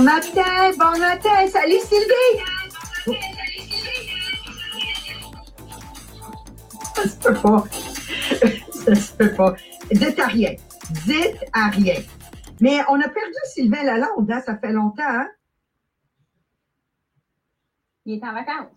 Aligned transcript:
Bon 0.00 0.06
matin, 0.06 0.70
bon 0.78 0.98
matin. 0.98 1.46
Salut 1.46 1.78
Sylvie. 1.78 2.42
Ça 6.96 7.02
se 7.06 7.16
peut 7.18 7.34
pas. 7.34 7.64
Ça 8.72 8.94
se 8.94 9.12
peut 9.12 9.34
pas. 9.34 9.54
Dites 9.92 10.18
à 10.18 10.26
rien. 10.26 10.54
Dites 11.04 11.44
à 11.52 11.68
rien. 11.68 11.96
Mais 12.62 12.78
on 12.88 12.98
a 12.98 13.08
perdu 13.10 13.34
Sylvain 13.52 13.82
Lalonde, 13.82 14.30
hein? 14.30 14.40
ça 14.40 14.56
fait 14.56 14.72
longtemps. 14.72 15.02
Hein? 15.06 15.28
Il 18.06 18.14
est 18.14 18.24
en 18.24 18.32
vacances. 18.32 18.72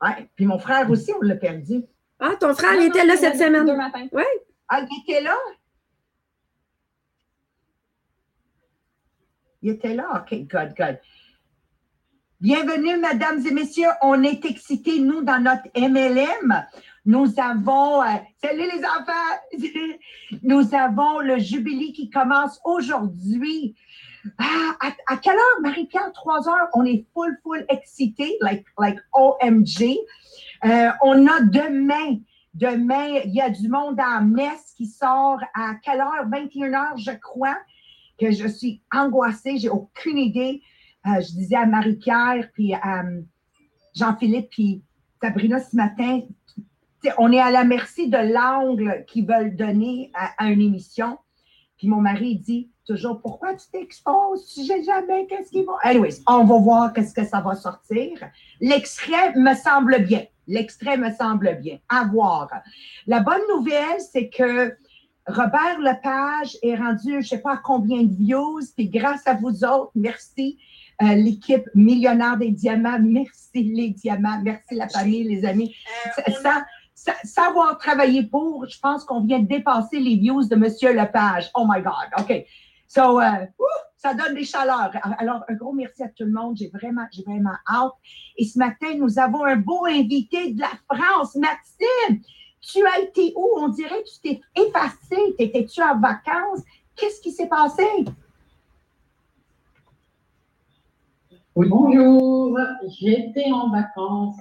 Ouais. 0.00 0.26
Puis 0.36 0.46
mon 0.46 0.58
frère 0.58 0.90
aussi, 0.90 1.12
on 1.12 1.20
l'a 1.20 1.36
perdu. 1.36 1.84
Ah, 2.18 2.30
ton 2.40 2.54
frère, 2.54 2.76
il 2.76 2.86
était 2.86 3.04
là 3.04 3.18
cette 3.18 3.36
semaine. 3.36 3.66
Deux 3.66 3.76
matins. 3.76 4.08
Oui. 4.10 4.24
Ah, 4.68 4.80
il 4.80 5.02
était 5.02 5.22
là? 5.22 5.36
Il 9.62 9.70
était 9.70 9.94
là? 9.94 10.08
OK, 10.16 10.36
good, 10.48 10.74
good. 10.76 10.98
Bienvenue, 12.40 12.96
mesdames 12.96 13.46
et 13.46 13.52
messieurs. 13.52 13.90
On 14.02 14.24
est 14.24 14.44
excités, 14.44 14.98
nous, 14.98 15.22
dans 15.22 15.40
notre 15.40 15.68
MLM. 15.76 16.66
Nous 17.06 17.38
avons, 17.38 18.02
euh, 18.02 18.16
salut 18.42 18.68
les 18.74 18.84
enfants, 18.84 19.52
nous 20.42 20.74
avons 20.74 21.20
le 21.20 21.38
jubilé 21.38 21.92
qui 21.92 22.10
commence 22.10 22.60
aujourd'hui. 22.64 23.76
Ah, 24.38 24.74
à, 24.80 25.14
à 25.14 25.16
quelle 25.16 25.36
heure, 25.36 25.60
Marie-Pierre? 25.60 26.10
Trois 26.12 26.48
heures? 26.48 26.68
On 26.74 26.84
est 26.84 27.06
full, 27.14 27.38
full 27.44 27.64
excités, 27.68 28.36
like, 28.40 28.64
like 28.80 28.98
OMG. 29.12 29.96
Euh, 30.64 30.90
on 31.02 31.26
a 31.28 31.40
demain, 31.40 32.18
demain, 32.54 33.20
il 33.24 33.32
y 33.32 33.40
a 33.40 33.50
du 33.50 33.68
monde 33.68 34.00
en 34.00 34.22
messe 34.22 34.74
qui 34.76 34.86
sort 34.86 35.38
à 35.54 35.74
quelle 35.84 36.00
heure? 36.00 36.28
21 36.28 36.74
heures, 36.74 36.96
je 36.96 37.12
crois, 37.12 37.56
que 38.22 38.30
je 38.30 38.46
suis 38.46 38.82
angoissée, 38.92 39.58
j'ai 39.58 39.68
aucune 39.68 40.18
idée. 40.18 40.62
Euh, 41.06 41.20
je 41.20 41.32
disais 41.32 41.56
à 41.56 41.66
Marie-Pierre, 41.66 42.48
puis 42.54 42.74
à 42.74 43.02
euh, 43.02 43.20
Jean-Philippe, 43.94 44.50
puis 44.50 44.82
Sabrina 45.20 45.58
ce 45.58 45.74
matin, 45.74 46.20
on 47.18 47.32
est 47.32 47.40
à 47.40 47.50
la 47.50 47.64
merci 47.64 48.08
de 48.08 48.32
l'angle 48.32 49.04
qu'ils 49.08 49.26
veulent 49.26 49.56
donner 49.56 50.12
à, 50.14 50.44
à 50.44 50.50
une 50.50 50.60
émission. 50.60 51.18
Puis 51.76 51.88
mon 51.88 52.00
mari 52.00 52.36
dit 52.36 52.70
toujours 52.86 53.20
pourquoi 53.20 53.54
tu 53.54 53.66
t'exposes? 53.72 54.46
Tu 54.54 54.64
sais 54.64 54.84
jamais 54.84 55.26
qu'est-ce 55.26 55.50
qu'ils 55.50 55.64
vont. 55.64 55.76
Anyways, 55.82 56.22
on 56.28 56.44
va 56.44 56.58
voir 56.58 56.92
qu'est-ce 56.92 57.14
que 57.14 57.24
ça 57.24 57.40
va 57.40 57.56
sortir. 57.56 58.18
L'extrait 58.60 59.34
me 59.34 59.54
semble 59.54 60.04
bien. 60.04 60.24
L'extrait 60.46 60.96
me 60.96 61.12
semble 61.12 61.58
bien. 61.60 61.78
À 61.88 62.04
voir. 62.04 62.48
La 63.08 63.18
bonne 63.18 63.42
nouvelle, 63.48 64.00
c'est 64.00 64.28
que 64.28 64.76
Robert 65.26 65.78
Lepage 65.80 66.56
est 66.62 66.74
rendu, 66.74 67.12
je 67.12 67.16
ne 67.16 67.22
sais 67.22 67.38
pas 67.38 67.52
à 67.54 67.56
combien 67.58 68.02
de 68.02 68.12
views, 68.12 68.60
puis 68.76 68.88
grâce 68.88 69.26
à 69.26 69.34
vous 69.34 69.64
autres, 69.64 69.92
merci. 69.94 70.58
euh, 71.02 71.14
L'équipe 71.14 71.64
millionnaire 71.74 72.36
des 72.36 72.50
diamants, 72.50 72.98
merci 73.00 73.62
les 73.62 73.90
diamants, 73.90 74.40
merci 74.42 74.74
la 74.74 74.88
famille, 74.88 75.24
les 75.24 75.44
amis. 75.44 75.74
Ça- 76.16 76.32
ça- 76.42 76.64
ça- 76.94 77.14
savoir 77.24 77.78
travailler 77.78 78.24
pour, 78.24 78.66
je 78.68 78.78
pense 78.80 79.04
qu'on 79.04 79.20
vient 79.24 79.38
de 79.40 79.46
dépasser 79.48 79.98
les 80.00 80.16
views 80.16 80.44
de 80.48 80.56
Monsieur 80.56 80.92
Lepage. 80.92 81.50
Oh 81.54 81.66
my 81.68 81.82
God, 81.82 82.08
OK. 82.20 82.44
So, 82.88 83.20
euh, 83.20 83.46
ça 83.96 84.14
donne 84.14 84.34
des 84.34 84.44
chaleurs. 84.44 84.90
Alors, 85.18 85.42
un 85.48 85.54
gros 85.54 85.72
merci 85.72 86.02
à 86.02 86.08
tout 86.08 86.24
le 86.24 86.32
monde. 86.32 86.56
J'ai 86.56 86.68
vraiment, 86.74 87.06
j'ai 87.12 87.22
vraiment 87.22 87.54
hâte. 87.72 87.92
Et 88.36 88.44
ce 88.44 88.58
matin, 88.58 88.88
nous 88.98 89.18
avons 89.18 89.44
un 89.44 89.56
beau 89.56 89.86
invité 89.86 90.52
de 90.52 90.60
la 90.60 90.70
France, 90.94 91.34
Maxime. 91.36 92.20
Tu 92.62 92.86
as 92.86 93.00
été 93.00 93.32
où? 93.36 93.48
On 93.56 93.68
dirait 93.68 94.02
que 94.02 94.08
tu 94.08 94.20
t'es 94.22 94.40
effacé. 94.56 95.34
T'étais-tu 95.36 95.82
en 95.82 95.98
vacances? 95.98 96.60
Qu'est-ce 96.96 97.20
qui 97.20 97.32
s'est 97.32 97.48
passé? 97.48 97.84
Oui, 101.54 101.68
bonjour, 101.68 102.58
j'étais 102.98 103.50
en 103.52 103.68
vacances 103.68 104.40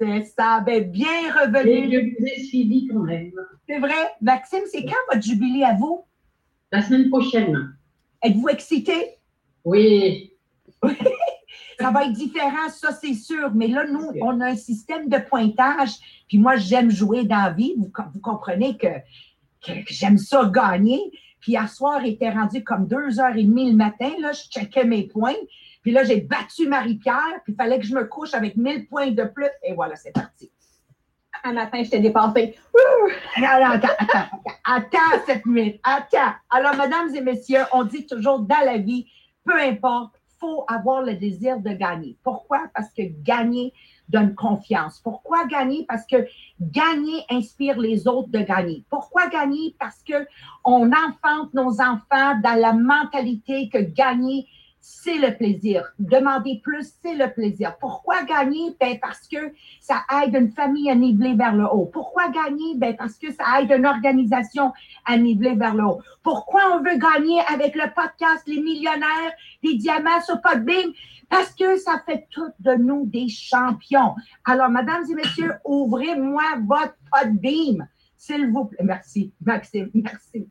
C'est 0.00 0.26
ça. 0.26 0.60
Ben, 0.60 0.88
bien 0.88 1.08
et 1.26 1.30
revenu. 1.30 1.90
je 1.92 2.20
vous 2.20 2.26
ai 2.26 2.44
suivi 2.44 2.86
quand 2.86 3.00
même. 3.00 3.32
C'est 3.66 3.80
vrai. 3.80 4.14
Maxime, 4.20 4.62
c'est 4.70 4.84
quand 4.84 4.94
votre 5.12 5.24
jubilé 5.26 5.64
à 5.64 5.74
vous? 5.74 6.04
La 6.70 6.82
semaine 6.82 7.08
prochaine. 7.08 7.76
Êtes-vous 8.22 8.48
excité? 8.48 9.16
Oui, 9.64 10.32
Ça 11.78 11.90
va 11.90 12.04
être 12.04 12.12
différent, 12.12 12.68
ça 12.70 12.92
c'est 12.92 13.14
sûr. 13.14 13.52
Mais 13.54 13.68
là, 13.68 13.86
nous, 13.86 14.10
on 14.20 14.40
a 14.40 14.46
un 14.46 14.56
système 14.56 15.08
de 15.08 15.18
pointage. 15.18 15.90
Puis 16.26 16.38
moi, 16.38 16.56
j'aime 16.56 16.90
jouer 16.90 17.24
dans 17.24 17.44
la 17.44 17.50
vie. 17.50 17.74
Vous, 17.78 17.90
vous 18.12 18.20
comprenez 18.20 18.76
que, 18.76 18.88
j'aime 19.86 20.18
ça 20.18 20.44
gagner. 20.52 21.00
Puis 21.40 21.52
hier 21.52 21.68
soir, 21.68 22.04
il 22.04 22.14
était 22.14 22.30
rendu 22.30 22.64
comme 22.64 22.88
deux 22.88 23.20
heures 23.20 23.36
et 23.36 23.44
demie 23.44 23.70
le 23.70 23.76
matin. 23.76 24.10
Là, 24.20 24.32
je 24.32 24.42
checkais 24.50 24.84
mes 24.84 25.04
points. 25.04 25.36
Puis 25.82 25.92
là, 25.92 26.02
j'ai 26.02 26.20
battu 26.20 26.66
Marie-Pierre. 26.66 27.42
Puis 27.44 27.52
il 27.52 27.56
fallait 27.56 27.78
que 27.78 27.86
je 27.86 27.94
me 27.94 28.04
couche 28.04 28.34
avec 28.34 28.56
1000 28.56 28.88
points 28.88 29.12
de 29.12 29.24
plus. 29.24 29.48
Et 29.62 29.72
voilà, 29.74 29.94
c'est 29.94 30.12
parti. 30.12 30.50
Un 31.44 31.52
matin, 31.52 31.82
je 31.84 31.90
t'ai 31.90 32.00
dépassé. 32.00 32.56
Non, 33.38 33.46
non, 33.60 33.70
attends, 33.70 33.88
attends, 33.98 34.18
attends, 34.18 34.52
attends 34.64 35.22
cette 35.24 35.46
minute, 35.46 35.80
attends. 35.84 36.34
Alors, 36.50 36.74
mesdames 36.74 37.14
et 37.14 37.20
messieurs, 37.20 37.62
on 37.72 37.84
dit 37.84 38.04
toujours 38.06 38.40
dans 38.40 38.64
la 38.64 38.78
vie, 38.78 39.06
peu 39.44 39.58
importe, 39.60 40.17
faut 40.38 40.64
avoir 40.68 41.02
le 41.02 41.14
désir 41.14 41.60
de 41.60 41.70
gagner. 41.70 42.16
Pourquoi? 42.22 42.68
Parce 42.74 42.90
que 42.90 43.02
gagner 43.22 43.72
donne 44.08 44.34
confiance. 44.34 45.00
Pourquoi 45.00 45.46
gagner? 45.46 45.84
Parce 45.86 46.06
que 46.06 46.26
gagner 46.60 47.24
inspire 47.30 47.78
les 47.78 48.08
autres 48.08 48.30
de 48.30 48.40
gagner. 48.40 48.84
Pourquoi 48.88 49.28
gagner? 49.28 49.74
Parce 49.78 50.02
que 50.02 50.26
on 50.64 50.90
enfante 50.92 51.52
nos 51.54 51.80
enfants 51.80 52.40
dans 52.42 52.58
la 52.58 52.72
mentalité 52.72 53.68
que 53.68 53.78
gagner, 53.78 54.46
c'est 54.90 55.18
le 55.18 55.36
plaisir. 55.36 55.92
Demander 55.98 56.60
plus, 56.64 56.94
c'est 57.02 57.14
le 57.14 57.30
plaisir. 57.30 57.76
Pourquoi 57.78 58.22
gagner? 58.22 58.74
Ben 58.80 58.98
parce 58.98 59.28
que 59.28 59.52
ça 59.80 60.02
aide 60.22 60.34
une 60.34 60.50
famille 60.50 60.90
à 60.90 60.94
niveler 60.94 61.34
vers 61.34 61.54
le 61.54 61.66
haut. 61.66 61.84
Pourquoi 61.92 62.30
gagner? 62.30 62.74
Ben 62.76 62.96
parce 62.96 63.18
que 63.18 63.30
ça 63.30 63.44
aide 63.60 63.70
une 63.70 63.84
organisation 63.84 64.72
à 65.04 65.18
niveler 65.18 65.54
vers 65.56 65.74
le 65.74 65.84
haut. 65.84 65.98
Pourquoi 66.22 66.62
on 66.72 66.78
veut 66.78 66.96
gagner 66.96 67.38
avec 67.52 67.74
le 67.74 67.84
podcast 67.94 68.42
Les 68.46 68.62
Millionnaires 68.62 69.32
des 69.62 69.74
Diamants 69.74 70.22
sur 70.24 70.40
Podbeam? 70.40 70.92
Parce 71.28 71.54
que 71.54 71.76
ça 71.76 72.02
fait 72.06 72.26
toutes 72.30 72.58
de 72.60 72.72
nous 72.72 73.04
des 73.04 73.28
champions. 73.28 74.14
Alors, 74.46 74.70
mesdames 74.70 75.04
et 75.10 75.14
messieurs, 75.14 75.52
ouvrez-moi 75.66 76.44
votre 76.66 76.96
Podbeam. 77.12 77.86
S'il 78.18 78.50
vous 78.50 78.64
plaît. 78.64 78.84
Merci, 78.84 79.32
Maxime. 79.40 79.90
Merci. 79.94 80.48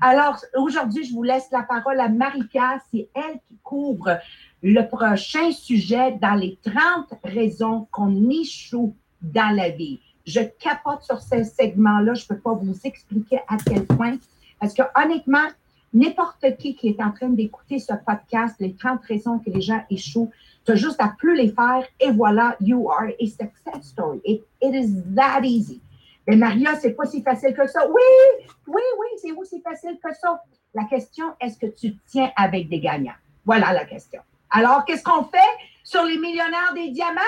Alors, 0.00 0.38
aujourd'hui, 0.56 1.04
je 1.04 1.12
vous 1.12 1.22
laisse 1.22 1.48
la 1.52 1.62
parole 1.62 2.00
à 2.00 2.08
Marie-Pierre. 2.08 2.80
C'est 2.90 3.10
elle 3.14 3.38
qui 3.46 3.58
couvre 3.62 4.18
le 4.62 4.82
prochain 4.88 5.52
sujet 5.52 6.12
dans 6.12 6.34
les 6.34 6.58
30 6.64 7.12
raisons 7.22 7.86
qu'on 7.92 8.30
échoue 8.30 8.96
dans 9.20 9.54
la 9.54 9.68
vie. 9.68 10.00
Je 10.26 10.40
capote 10.58 11.02
sur 11.02 11.20
ce 11.20 11.44
segment-là. 11.44 12.14
Je 12.14 12.24
ne 12.24 12.28
peux 12.28 12.40
pas 12.40 12.54
vous 12.54 12.74
expliquer 12.84 13.40
à 13.48 13.58
quel 13.66 13.84
point. 13.84 14.16
Parce 14.58 14.72
que 14.72 14.82
honnêtement, 14.96 15.48
n'importe 15.92 16.56
qui 16.56 16.74
qui 16.74 16.88
est 16.88 17.02
en 17.02 17.10
train 17.10 17.28
d'écouter 17.28 17.78
ce 17.78 17.92
podcast, 18.06 18.56
les 18.60 18.74
30 18.74 19.04
raisons 19.04 19.38
que 19.40 19.50
les 19.50 19.60
gens 19.60 19.82
échouent, 19.90 20.30
tu 20.64 20.72
as 20.72 20.76
juste 20.76 21.00
à 21.00 21.14
plus 21.18 21.36
les 21.36 21.50
faire 21.50 21.84
et 22.00 22.10
voilà, 22.12 22.56
you 22.60 22.90
are 22.90 23.08
a 23.08 23.26
success 23.26 23.82
story. 23.82 24.20
It 24.24 24.42
is 24.74 24.94
that 25.14 25.42
easy. 25.44 25.82
Mais 26.26 26.36
Maria, 26.36 26.76
c'est 26.76 26.92
pas 26.92 27.06
si 27.06 27.22
facile 27.22 27.54
que 27.54 27.66
ça. 27.66 27.86
Oui, 27.88 28.46
oui, 28.66 28.82
oui, 28.98 29.06
c'est 29.20 29.32
aussi 29.32 29.60
facile 29.62 29.98
que 30.02 30.14
ça. 30.14 30.42
La 30.74 30.84
question, 30.84 31.34
est-ce 31.40 31.58
que 31.58 31.66
tu 31.66 31.96
tiens 32.06 32.30
avec 32.36 32.68
des 32.68 32.80
gagnants? 32.80 33.14
Voilà 33.44 33.72
la 33.72 33.84
question. 33.84 34.20
Alors, 34.50 34.84
qu'est-ce 34.84 35.02
qu'on 35.02 35.24
fait? 35.24 35.38
Sur 35.82 36.04
les 36.04 36.18
millionnaires 36.18 36.72
des 36.74 36.90
diamants? 36.90 37.20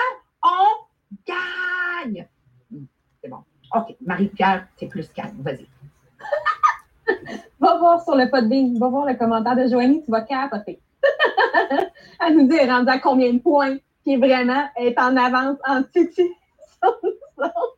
On 0.43 1.17
gagne. 1.27 2.27
Hmm, 2.71 2.85
C'est 3.21 3.29
bon. 3.29 3.43
OK, 3.75 3.95
Marie-Pierre, 4.05 4.67
c'est 4.77 4.87
plus 4.87 5.09
calme. 5.09 5.41
Vas-y. 5.41 5.67
Va 7.59 7.77
voir 7.77 8.03
sur 8.03 8.15
le 8.15 8.29
Podbean, 8.29 8.77
va 8.77 8.87
voir 8.89 9.05
le 9.05 9.15
commentaire 9.15 9.55
de 9.55 9.67
Joanie, 9.67 10.03
tu 10.03 10.11
vas 10.11 10.21
capoter. 10.21 10.79
Elle 12.19 12.37
nous 12.37 12.47
dit, 12.47 12.55
elle 12.55 13.01
combien 13.01 13.33
de 13.33 13.39
points, 13.39 13.77
qui 14.03 14.13
est 14.13 14.17
vraiment, 14.17 14.67
est 14.77 14.97
en 14.97 15.15
avance 15.17 15.57
en 15.67 15.83
titi. 15.83 16.29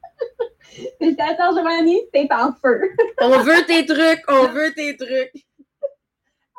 Félicitations, 1.00 1.56
Joanie, 1.56 2.02
t'es 2.12 2.28
en 2.32 2.52
feu. 2.54 2.82
On 3.22 3.40
veut 3.40 3.66
tes 3.66 3.86
trucs, 3.86 4.24
on 4.28 4.48
veut 4.48 4.74
tes 4.74 4.96
trucs. 4.98 5.46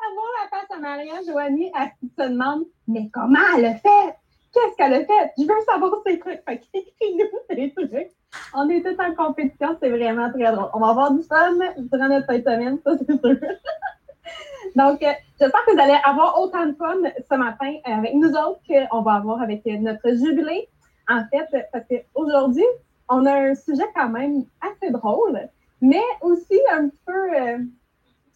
Avoir 0.09 0.27
la 0.41 0.49
face 0.49 0.71
à 0.71 0.79
Maria, 0.79 1.13
Joanie, 1.25 1.71
elle 1.79 1.91
se 2.09 2.29
demande, 2.29 2.65
mais 2.87 3.09
comment 3.13 3.39
elle 3.57 3.65
a 3.65 3.75
fait? 3.75 4.15
Qu'est-ce 4.53 4.75
qu'elle 4.77 4.93
a 4.93 5.05
fait? 5.05 5.31
Je 5.37 5.43
veux 5.43 5.65
savoir 5.65 5.91
ses 6.05 6.19
trucs. 6.19 6.41
Fait 6.47 6.59
qu'écris-nous 6.59 7.25
tes 7.55 7.73
trucs. 7.73 8.11
On 8.53 8.69
est 8.69 8.81
tous 8.81 8.99
en 9.01 9.13
compétition, 9.13 9.77
c'est 9.81 9.89
vraiment 9.89 10.31
très 10.31 10.51
drôle. 10.51 10.69
On 10.73 10.79
va 10.79 10.89
avoir 10.89 11.11
du 11.11 11.23
fun 11.23 11.57
durant 11.77 12.07
notre 12.09 12.25
fin 12.25 12.37
de 12.37 12.43
semaine, 12.43 12.79
ça 12.83 12.91
c'est 12.97 13.19
sûr. 13.19 13.37
Donc, 14.75 15.01
euh, 15.01 15.11
j'espère 15.39 15.65
que 15.65 15.73
vous 15.73 15.79
allez 15.79 15.97
avoir 16.03 16.39
autant 16.39 16.65
de 16.65 16.73
fun 16.73 16.97
ce 17.29 17.35
matin 17.35 17.73
euh, 17.87 17.97
avec 17.97 18.13
nous 18.15 18.29
autres 18.29 18.59
qu'on 18.67 19.01
va 19.01 19.13
avoir 19.13 19.41
avec 19.41 19.65
notre 19.65 20.09
jubilé. 20.09 20.67
En 21.09 21.23
fait, 21.31 21.47
parce 21.71 21.85
qu'aujourd'hui, 21.87 22.65
on 23.09 23.25
a 23.25 23.33
un 23.33 23.55
sujet 23.55 23.83
quand 23.95 24.09
même 24.09 24.43
assez 24.61 24.91
drôle, 24.91 25.39
mais 25.81 26.01
aussi 26.21 26.59
un 26.71 26.89
peu, 27.05 27.35
euh, 27.35 27.57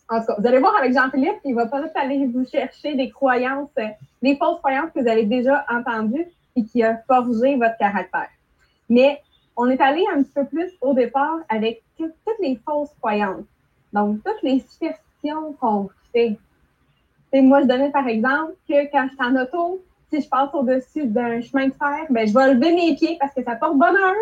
En 0.10 0.20
tout 0.20 0.26
cas, 0.28 0.36
vous 0.40 0.48
allez 0.48 0.60
voir 0.60 0.76
avec 0.78 0.94
Jean-Philippe, 0.94 1.40
il 1.46 1.56
va 1.56 1.68
peut-être 1.68 1.96
aller 1.96 2.28
vous 2.28 2.46
chercher 2.46 2.96
des 2.96 3.10
croyances, 3.10 3.70
des 4.22 4.36
fausses 4.36 4.60
croyances 4.60 4.92
que 4.94 5.00
vous 5.00 5.08
avez 5.08 5.24
déjà 5.26 5.66
entendues 5.70 6.26
et 6.58 6.66
qui 6.66 6.84
a 6.84 6.98
forgé 7.08 7.56
votre 7.56 7.78
caractère. 7.78 8.28
Mais 8.90 9.22
on 9.56 9.70
est 9.70 9.80
allé 9.80 10.04
un 10.14 10.22
petit 10.22 10.34
peu 10.34 10.46
plus 10.46 10.70
au 10.82 10.94
départ 10.94 11.40
avec 11.48 11.82
tout- 11.98 12.12
toutes 12.26 12.40
les 12.42 12.60
fausses 12.66 12.94
croyances. 13.00 13.46
Donc, 13.94 14.18
toutes 14.26 14.42
les 14.44 14.60
superstitions 14.60 15.54
qu'on 15.62 15.90
fait. 16.12 16.38
Sais, 17.32 17.42
moi, 17.42 17.62
je 17.62 17.68
donnais 17.68 17.92
par 17.92 18.08
exemple 18.08 18.54
que 18.68 18.92
quand 18.92 19.08
je 19.08 19.16
suis 19.16 19.24
en 19.24 19.36
auto, 19.42 19.82
si 20.10 20.22
je 20.22 20.28
passe 20.28 20.50
au-dessus 20.54 21.06
d'un 21.06 21.40
chemin 21.40 21.68
de 21.68 21.74
fer, 21.74 22.06
ben, 22.10 22.28
je 22.28 22.34
vais 22.34 22.54
lever 22.54 22.74
mes 22.74 22.96
pieds 22.96 23.16
parce 23.18 23.34
que 23.34 23.44
ça 23.44 23.56
porte 23.56 23.78
bonheur. 23.78 24.16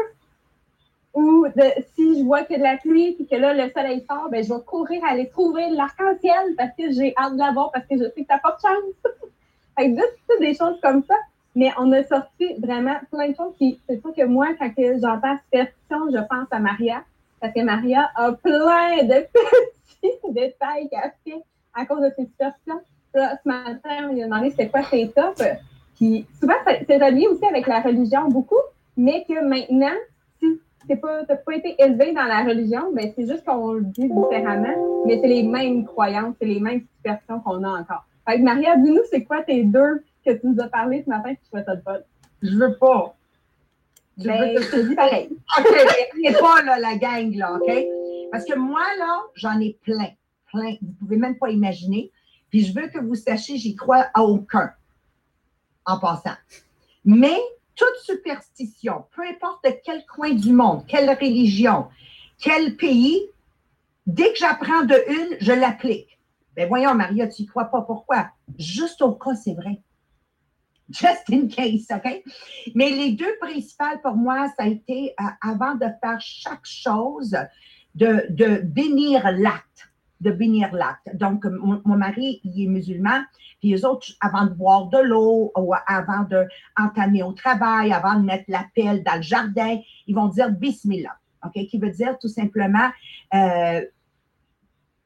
Ou 1.13 1.47
de, 1.47 1.83
si 1.95 2.19
je 2.19 2.23
vois 2.23 2.39
a 2.39 2.57
de 2.57 2.61
la 2.61 2.77
pluie 2.77 3.17
et 3.19 3.25
que 3.25 3.35
là, 3.35 3.53
le 3.53 3.71
soleil 3.71 4.05
sort, 4.09 4.29
ben, 4.29 4.43
je 4.43 4.53
vais 4.53 4.61
courir 4.65 5.03
aller 5.03 5.27
trouver 5.29 5.69
l'arc-en-ciel 5.69 6.55
parce 6.57 6.71
que 6.77 6.91
j'ai 6.91 7.13
hâte 7.17 7.33
de 7.33 7.39
l'avoir 7.39 7.71
parce 7.71 7.85
que 7.87 7.97
je 7.97 8.03
sais 8.03 8.21
que 8.21 8.27
ça 8.29 8.37
porte 8.37 8.61
chance. 8.61 9.13
fait 9.77 9.93
que 9.93 10.39
des 10.39 10.53
choses 10.53 10.79
comme 10.81 11.03
ça. 11.03 11.15
Mais 11.55 11.71
on 11.79 11.91
a 11.93 12.03
sorti 12.03 12.53
vraiment 12.59 12.95
plein 13.11 13.29
de 13.29 13.35
choses 13.35 13.53
qui, 13.57 13.79
c'est 13.87 13.99
sûr 14.01 14.13
que 14.13 14.25
moi, 14.25 14.47
quand 14.59 14.69
que 14.69 14.99
j'entends 14.99 15.35
superstition, 15.45 16.11
je 16.11 16.19
pense 16.29 16.47
à 16.51 16.59
Maria. 16.59 17.03
Parce 17.41 17.53
que 17.53 17.61
Maria 17.61 18.09
a 18.15 18.33
plein 18.33 19.03
de 19.03 19.25
petits 20.01 20.31
détails 20.31 20.89
qu'elle 20.89 21.13
fait 21.25 21.43
à 21.73 21.85
cause 21.85 22.01
de 22.01 22.11
ses 22.15 22.25
superstitions. 22.25 22.81
Là, 23.15 23.37
ce 23.43 23.47
matin, 23.49 24.09
on 24.09 24.13
lui 24.13 24.21
a 24.21 24.25
demandé 24.25 24.51
c'était 24.51 24.69
quoi 24.69 24.83
ses 24.83 25.09
tops. 25.09 25.43
Puis 25.95 26.25
souvent, 26.39 26.53
c'est 26.65 27.03
relié 27.03 27.27
aussi 27.27 27.45
avec 27.45 27.65
la 27.65 27.81
religion 27.81 28.29
beaucoup, 28.29 28.61
mais 28.95 29.25
que 29.27 29.43
maintenant, 29.43 29.97
tu 30.89 30.99
pas, 30.99 31.25
t'as 31.25 31.35
pas 31.35 31.55
été 31.55 31.75
élevé 31.77 32.13
dans 32.13 32.25
la 32.25 32.43
religion, 32.43 32.91
ben 32.93 33.11
c'est 33.15 33.27
juste 33.27 33.45
qu'on 33.45 33.73
le 33.73 33.83
dit 33.83 34.09
différemment, 34.09 35.03
mais 35.05 35.19
c'est 35.21 35.27
les 35.27 35.43
mêmes 35.43 35.85
croyances, 35.85 36.35
c'est 36.39 36.47
les 36.47 36.59
mêmes 36.59 36.85
superstitions 36.97 37.39
qu'on 37.41 37.63
a 37.63 37.69
encore. 37.69 38.05
Fait 38.27 38.37
que 38.37 38.43
Maria, 38.43 38.75
dis-nous, 38.77 39.01
c'est 39.09 39.23
quoi 39.23 39.43
tes 39.43 39.63
deux 39.63 40.03
que 40.25 40.31
tu 40.31 40.47
nous 40.47 40.61
as 40.61 40.67
parlé 40.67 41.03
ce 41.03 41.09
matin, 41.09 41.33
puis 41.33 41.39
tu 41.43 41.57
fais 41.57 41.63
ça 41.63 41.75
de? 41.75 41.81
Je 42.41 42.57
veux 42.57 42.77
pas. 42.77 43.15
Je 44.17 44.27
Ben, 44.27 44.55
veux 44.55 44.61
je 44.61 44.71
te 44.71 44.87
dis 44.87 44.95
pareil. 44.95 45.29
OK, 45.57 45.65
mais 46.21 46.33
pas 46.33 46.61
là, 46.63 46.79
la 46.79 46.97
gang, 46.97 47.33
là, 47.35 47.55
OK? 47.55 47.71
Parce 48.31 48.45
que 48.45 48.55
moi, 48.57 48.83
là, 48.97 49.21
j'en 49.35 49.59
ai 49.59 49.77
plein, 49.81 50.09
plein. 50.51 50.75
Vous 50.81 50.93
pouvez 50.99 51.17
même 51.17 51.37
pas 51.37 51.49
imaginer. 51.49 52.11
Puis 52.49 52.65
je 52.65 52.73
veux 52.73 52.87
que 52.87 52.99
vous 52.99 53.15
sachiez, 53.15 53.57
j'y 53.57 53.75
crois 53.75 54.07
à 54.13 54.23
aucun, 54.23 54.71
en 55.85 55.99
passant. 55.99 56.35
Mais 57.05 57.37
toute 57.79 57.95
superstition, 58.03 59.05
peu 59.15 59.21
importe 59.25 59.63
de 59.63 59.71
quel 59.83 60.05
coin 60.05 60.31
du 60.31 60.51
monde, 60.51 60.85
quelle 60.85 61.09
religion, 61.09 61.87
quel 62.37 62.75
pays, 62.75 63.21
dès 64.05 64.33
que 64.33 64.37
j'apprends 64.37 64.83
de 64.83 64.95
une, 65.07 65.37
je 65.39 65.53
l'applique. 65.53 66.19
Ben 66.55 66.67
voyons, 66.67 66.93
Maria, 66.93 67.27
tu 67.27 67.43
y 67.43 67.45
crois 67.45 67.65
pas. 67.65 67.81
Pourquoi? 67.83 68.27
Juste 68.57 69.01
au 69.01 69.13
cas, 69.13 69.33
c'est 69.33 69.53
vrai. 69.53 69.81
Just 70.89 71.23
in 71.31 71.47
case, 71.47 71.87
OK? 71.91 72.23
Mais 72.75 72.89
les 72.89 73.11
deux 73.11 73.37
principales 73.39 74.01
pour 74.01 74.15
moi, 74.15 74.47
ça 74.57 74.63
a 74.63 74.67
été, 74.67 75.13
euh, 75.19 75.23
avant 75.41 75.75
de 75.75 75.85
faire 76.01 76.19
chaque 76.19 76.65
chose, 76.65 77.37
de, 77.95 78.25
de 78.29 78.57
bénir 78.63 79.31
l'acte. 79.31 79.88
De 80.19 80.31
bénir 80.31 80.73
l'acte. 80.73 81.15
Donc, 81.15 81.45
mon, 81.45 81.95
mari, 81.95 82.41
il 82.43 82.63
est 82.63 82.67
musulman, 82.67 83.21
puis 83.59 83.69
les 83.69 83.85
autres, 83.85 84.07
avant 84.19 84.45
de 84.45 84.53
boire 84.53 84.87
de 84.87 84.97
l'eau, 84.97 85.51
ou 85.57 85.73
avant 85.87 86.25
d'entamer 86.29 87.23
au 87.23 87.31
travail, 87.31 87.93
avant 87.93 88.15
de 88.15 88.25
mettre 88.25 88.45
la 88.47 88.65
pelle 88.75 89.03
dans 89.03 89.15
le 89.15 89.21
jardin, 89.21 89.79
ils 90.07 90.15
vont 90.15 90.27
dire 90.27 90.51
Bismillah. 90.51 91.15
OK? 91.45 91.65
Qui 91.67 91.77
veut 91.77 91.91
dire 91.91 92.17
tout 92.19 92.27
simplement 92.27 92.89
euh, 93.33 93.81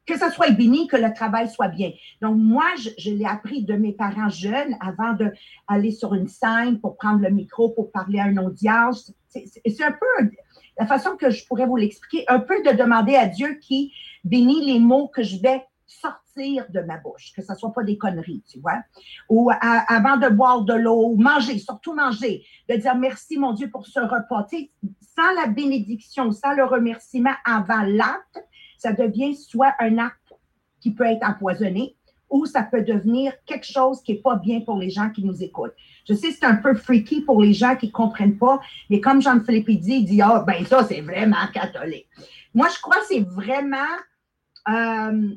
que 0.06 0.18
ça 0.18 0.30
soit 0.30 0.50
béni, 0.50 0.86
que 0.86 0.96
le 0.96 1.12
travail 1.14 1.48
soit 1.48 1.68
bien. 1.68 1.92
Donc, 2.20 2.36
moi, 2.36 2.66
je, 2.82 2.90
je 2.98 3.10
l'ai 3.10 3.24
appris 3.24 3.64
de 3.64 3.74
mes 3.74 3.92
parents 3.92 4.28
jeunes 4.28 4.76
avant 4.80 5.14
d'aller 5.14 5.92
sur 5.92 6.14
une 6.14 6.28
scène 6.28 6.80
pour 6.80 6.96
prendre 6.96 7.22
le 7.22 7.30
micro, 7.30 7.70
pour 7.70 7.90
parler 7.90 8.18
à 8.18 8.28
une 8.28 8.38
audience. 8.38 9.12
C'est 9.28 9.84
un 9.84 9.92
peu 9.92 10.30
la 10.78 10.86
façon 10.86 11.16
que 11.16 11.30
je 11.30 11.46
pourrais 11.46 11.66
vous 11.66 11.76
l'expliquer, 11.76 12.24
un 12.28 12.40
peu 12.40 12.62
de 12.62 12.76
demander 12.76 13.16
à 13.16 13.26
Dieu 13.26 13.58
qui 13.60 13.92
bénit 14.24 14.64
les 14.64 14.78
mots 14.78 15.08
que 15.08 15.22
je 15.22 15.40
vais 15.40 15.64
sortir 15.86 16.66
de 16.70 16.80
ma 16.80 16.98
bouche, 16.98 17.32
que 17.34 17.42
ce 17.42 17.52
ne 17.52 17.56
soit 17.56 17.72
pas 17.72 17.84
des 17.84 17.96
conneries, 17.96 18.42
tu 18.50 18.58
vois. 18.58 18.82
Ou 19.28 19.50
avant 19.50 20.16
de 20.16 20.28
boire 20.28 20.62
de 20.62 20.74
l'eau, 20.74 21.14
manger, 21.16 21.58
surtout 21.58 21.94
manger, 21.94 22.44
de 22.68 22.76
dire 22.76 22.94
merci 22.96 23.38
mon 23.38 23.52
Dieu 23.52 23.70
pour 23.70 23.86
ce 23.86 24.00
repas. 24.00 24.46
Tu 24.50 24.70
sans 25.00 25.32
la 25.40 25.46
bénédiction, 25.46 26.32
sans 26.32 26.54
le 26.54 26.64
remerciement 26.64 27.34
avant 27.44 27.82
l'acte, 27.82 28.42
ça 28.78 28.92
devient 28.92 29.36
soit 29.36 29.74
un 29.78 29.98
acte 29.98 30.34
qui 30.80 30.92
peut 30.92 31.04
être 31.04 31.24
empoisonné 31.26 31.96
ou 32.30 32.46
ça 32.46 32.62
peut 32.64 32.82
devenir 32.82 33.32
quelque 33.46 33.66
chose 33.66 34.02
qui 34.02 34.14
n'est 34.14 34.20
pas 34.20 34.36
bien 34.36 34.60
pour 34.60 34.76
les 34.76 34.90
gens 34.90 35.10
qui 35.10 35.24
nous 35.24 35.42
écoutent. 35.42 35.74
Je 36.08 36.14
sais, 36.14 36.30
c'est 36.32 36.44
un 36.44 36.56
peu 36.56 36.74
freaky 36.74 37.22
pour 37.22 37.40
les 37.42 37.54
gens 37.54 37.76
qui 37.76 37.86
ne 37.86 37.92
comprennent 37.92 38.36
pas, 38.38 38.60
mais 38.90 39.00
comme 39.00 39.22
Jean-Philippe 39.22 39.70
dit, 39.70 39.94
il 39.96 40.04
dit 40.04 40.20
Ah, 40.22 40.44
ben 40.46 40.64
ça, 40.66 40.84
c'est 40.84 41.00
vraiment 41.00 41.46
catholique. 41.52 42.08
Moi, 42.52 42.68
je 42.74 42.80
crois 42.80 42.96
que 43.00 43.06
c'est 43.08 43.20
vraiment 43.20 43.78
euh, 44.68 45.34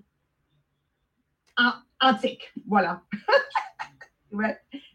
an- 1.58 1.74
antique. 2.02 2.52
Voilà. 2.68 3.02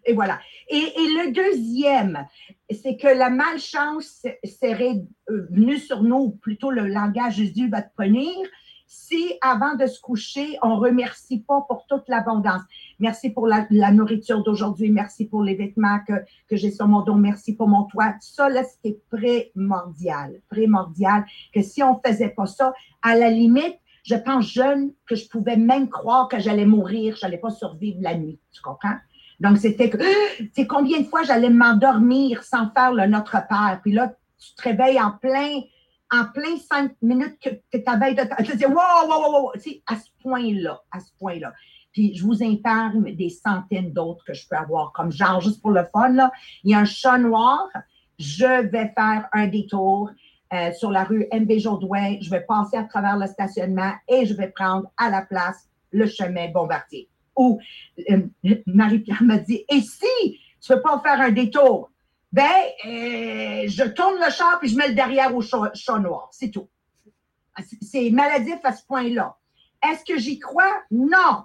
Et 0.05 0.13
voilà. 0.13 0.41
Et, 0.69 0.77
et 0.77 1.09
le 1.09 1.33
deuxième, 1.33 2.27
c'est 2.71 2.97
que 2.97 3.07
la 3.09 3.31
malchance 3.31 4.25
serait 4.45 5.03
euh, 5.31 5.47
venue 5.51 5.79
sur 5.79 6.03
nous, 6.03 6.17
ou 6.17 6.31
plutôt 6.33 6.71
le 6.71 6.87
langage 6.87 7.37
Jésus 7.37 7.69
va 7.69 7.83
te 7.83 7.95
punir, 7.97 8.31
si 8.93 9.39
avant 9.41 9.75
de 9.75 9.87
se 9.87 9.99
coucher, 9.99 10.59
on 10.61 10.77
remercie 10.77 11.41
pas 11.41 11.63
pour 11.67 11.87
toute 11.87 12.07
l'abondance. 12.09 12.61
Merci 13.01 13.31
pour 13.31 13.47
la, 13.47 13.67
nourriture 13.91 14.43
d'aujourd'hui, 14.43 14.91
merci 14.91 15.25
pour 15.25 15.43
les 15.43 15.55
vêtements 15.55 16.01
que, 16.07 16.13
que 16.47 16.57
j'ai 16.57 16.71
sur 16.71 16.87
mon 16.87 17.01
dos, 17.01 17.15
merci 17.15 17.55
pour 17.57 17.69
mon 17.69 17.85
toit. 17.85 18.15
Ça, 18.21 18.51
là, 18.51 18.63
c'était 18.65 19.01
primordial, 19.11 20.41
primordial, 20.51 21.25
que 21.55 21.63
si 21.63 21.83
on 21.83 21.99
faisait 22.05 22.29
pas 22.29 22.45
ça, 22.45 22.75
à 23.01 23.17
la 23.17 23.31
limite, 23.31 23.79
je 24.05 24.15
pense 24.15 24.53
jeune 24.53 24.93
que 25.07 25.15
je 25.15 25.27
pouvais 25.27 25.57
même 25.57 25.89
croire 25.89 26.29
que 26.29 26.39
j'allais 26.39 26.67
mourir, 26.67 27.17
je 27.17 27.25
n'allais 27.25 27.39
pas 27.39 27.51
survivre 27.51 27.99
la 28.03 28.15
nuit, 28.15 28.39
tu 28.53 28.61
comprends? 28.61 28.97
Donc, 29.41 29.57
c'était 29.57 29.89
que, 29.89 29.97
tu 30.39 30.51
sais, 30.55 30.67
combien 30.67 31.01
de 31.01 31.07
fois 31.07 31.23
j'allais 31.23 31.51
m'endormir 31.51 32.43
sans 32.43 32.69
faire 32.71 32.93
le 32.93 33.07
Notre 33.07 33.39
Père, 33.49 33.81
puis 33.83 33.93
là, 33.93 34.13
tu 34.39 34.55
te 34.55 34.63
réveilles 34.63 35.01
en 35.01 35.13
plein, 35.13 35.63
en 36.13 36.27
plein 36.27 36.57
cinq 36.59 36.93
minutes 37.01 37.39
que 37.43 37.49
es 37.73 37.83
à 37.87 37.97
veille 37.97 38.15
de... 38.15 38.23
Tu 38.45 38.57
dis, 38.57 38.67
wow, 38.67 38.75
wow, 38.75 39.09
wow, 39.09 39.43
wow, 39.45 39.53
à 39.87 39.97
ce 39.97 40.09
point-là, 40.23 40.81
à 40.93 41.01
ce 41.01 41.11
point-là. 41.19 41.53
Puis 41.93 42.15
je 42.15 42.25
vous 42.25 42.43
épargne 42.43 43.15
des 43.15 43.31
centaines 43.31 43.93
d'autres 43.93 44.25
que 44.25 44.35
je 44.35 44.47
peux 44.49 44.57
avoir, 44.57 44.93
comme 44.93 45.11
genre, 45.11 45.41
juste 45.41 45.61
pour 45.61 45.71
le 45.71 45.85
fun, 45.93 46.11
là, 46.11 46.31
il 46.65 46.71
y 46.71 46.75
a 46.75 46.79
un 46.79 46.85
chat 46.85 47.19
noir, 47.19 47.69
je 48.19 48.69
vais 48.69 48.93
faire 48.97 49.29
un 49.33 49.47
détour 49.47 50.11
euh, 50.53 50.73
sur 50.73 50.91
la 50.91 51.05
rue 51.05 51.27
MB 51.33 51.59
Jourdouin, 51.59 52.17
je 52.21 52.31
vais 52.31 52.43
passer 52.43 52.77
à 52.77 52.85
travers 52.85 53.17
le 53.17 53.27
stationnement 53.27 53.93
et 54.09 54.27
je 54.27 54.35
vais 54.35 54.49
prendre 54.49 54.91
à 54.99 55.09
la 55.09 55.23
place 55.23 55.69
le 55.93 56.07
chemin 56.07 56.51
Bombardier. 56.51 57.09
Ou 57.37 57.59
euh, 58.11 58.23
Marie-Pierre 58.67 59.23
m'a 59.23 59.39
dit, 59.39 59.65
et 59.69 59.81
si 59.81 60.41
tu 60.61 60.73
ne 60.73 60.77
veux 60.77 60.83
pas 60.83 61.01
faire 61.01 61.21
un 61.21 61.31
détour, 61.31 61.91
ben, 62.33 62.51
euh, 62.87 63.69
je 63.69 63.89
tourne 63.89 64.19
le 64.25 64.31
char 64.31 64.59
puis 64.59 64.69
je 64.71 64.77
mets 64.77 64.89
le 64.89 64.95
derrière 64.95 65.35
au 65.35 65.43
chat, 65.43 65.71
chat 65.75 65.99
noir. 65.99 66.29
C'est 66.33 66.51
tout. 66.51 66.69
C'est- 67.83 68.11
maladif 68.11 68.59
à 68.65 68.73
ce 68.73 68.85
point-là. 68.87 69.37
Est-ce 69.83 70.05
que 70.05 70.19
j'y 70.19 70.39
crois? 70.39 70.83
Non. 70.91 71.45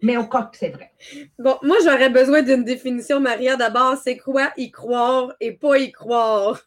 Mais 0.00 0.16
au 0.16 0.26
cas 0.26 0.44
que 0.44 0.56
c'est 0.56 0.70
vrai. 0.70 0.92
Bon, 1.38 1.58
moi, 1.62 1.76
j'aurais 1.82 2.08
besoin 2.08 2.40
d'une 2.40 2.64
définition, 2.64 3.20
Maria. 3.20 3.56
D'abord, 3.56 3.96
c'est 4.02 4.16
quoi 4.16 4.52
y 4.56 4.70
croire 4.70 5.34
et 5.40 5.52
pas 5.52 5.76
y 5.78 5.90
croire? 5.92 6.60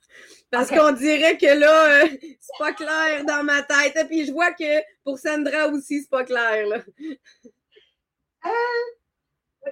Parce 0.51 0.69
qu'on 0.69 0.91
dirait 0.91 1.37
que 1.37 1.45
là, 1.45 2.03
euh, 2.03 2.09
c'est 2.11 2.57
pas 2.59 2.73
clair 2.73 3.23
dans 3.25 3.43
ma 3.43 3.63
tête. 3.63 3.95
Et 3.95 4.03
puis, 4.03 4.25
je 4.25 4.33
vois 4.33 4.51
que 4.51 4.81
pour 5.03 5.17
Sandra 5.17 5.69
aussi, 5.69 6.01
c'est 6.01 6.09
pas 6.09 6.25
clair. 6.25 6.67
Là. 6.67 6.79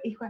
Et 0.05 0.13
quoi? 0.13 0.29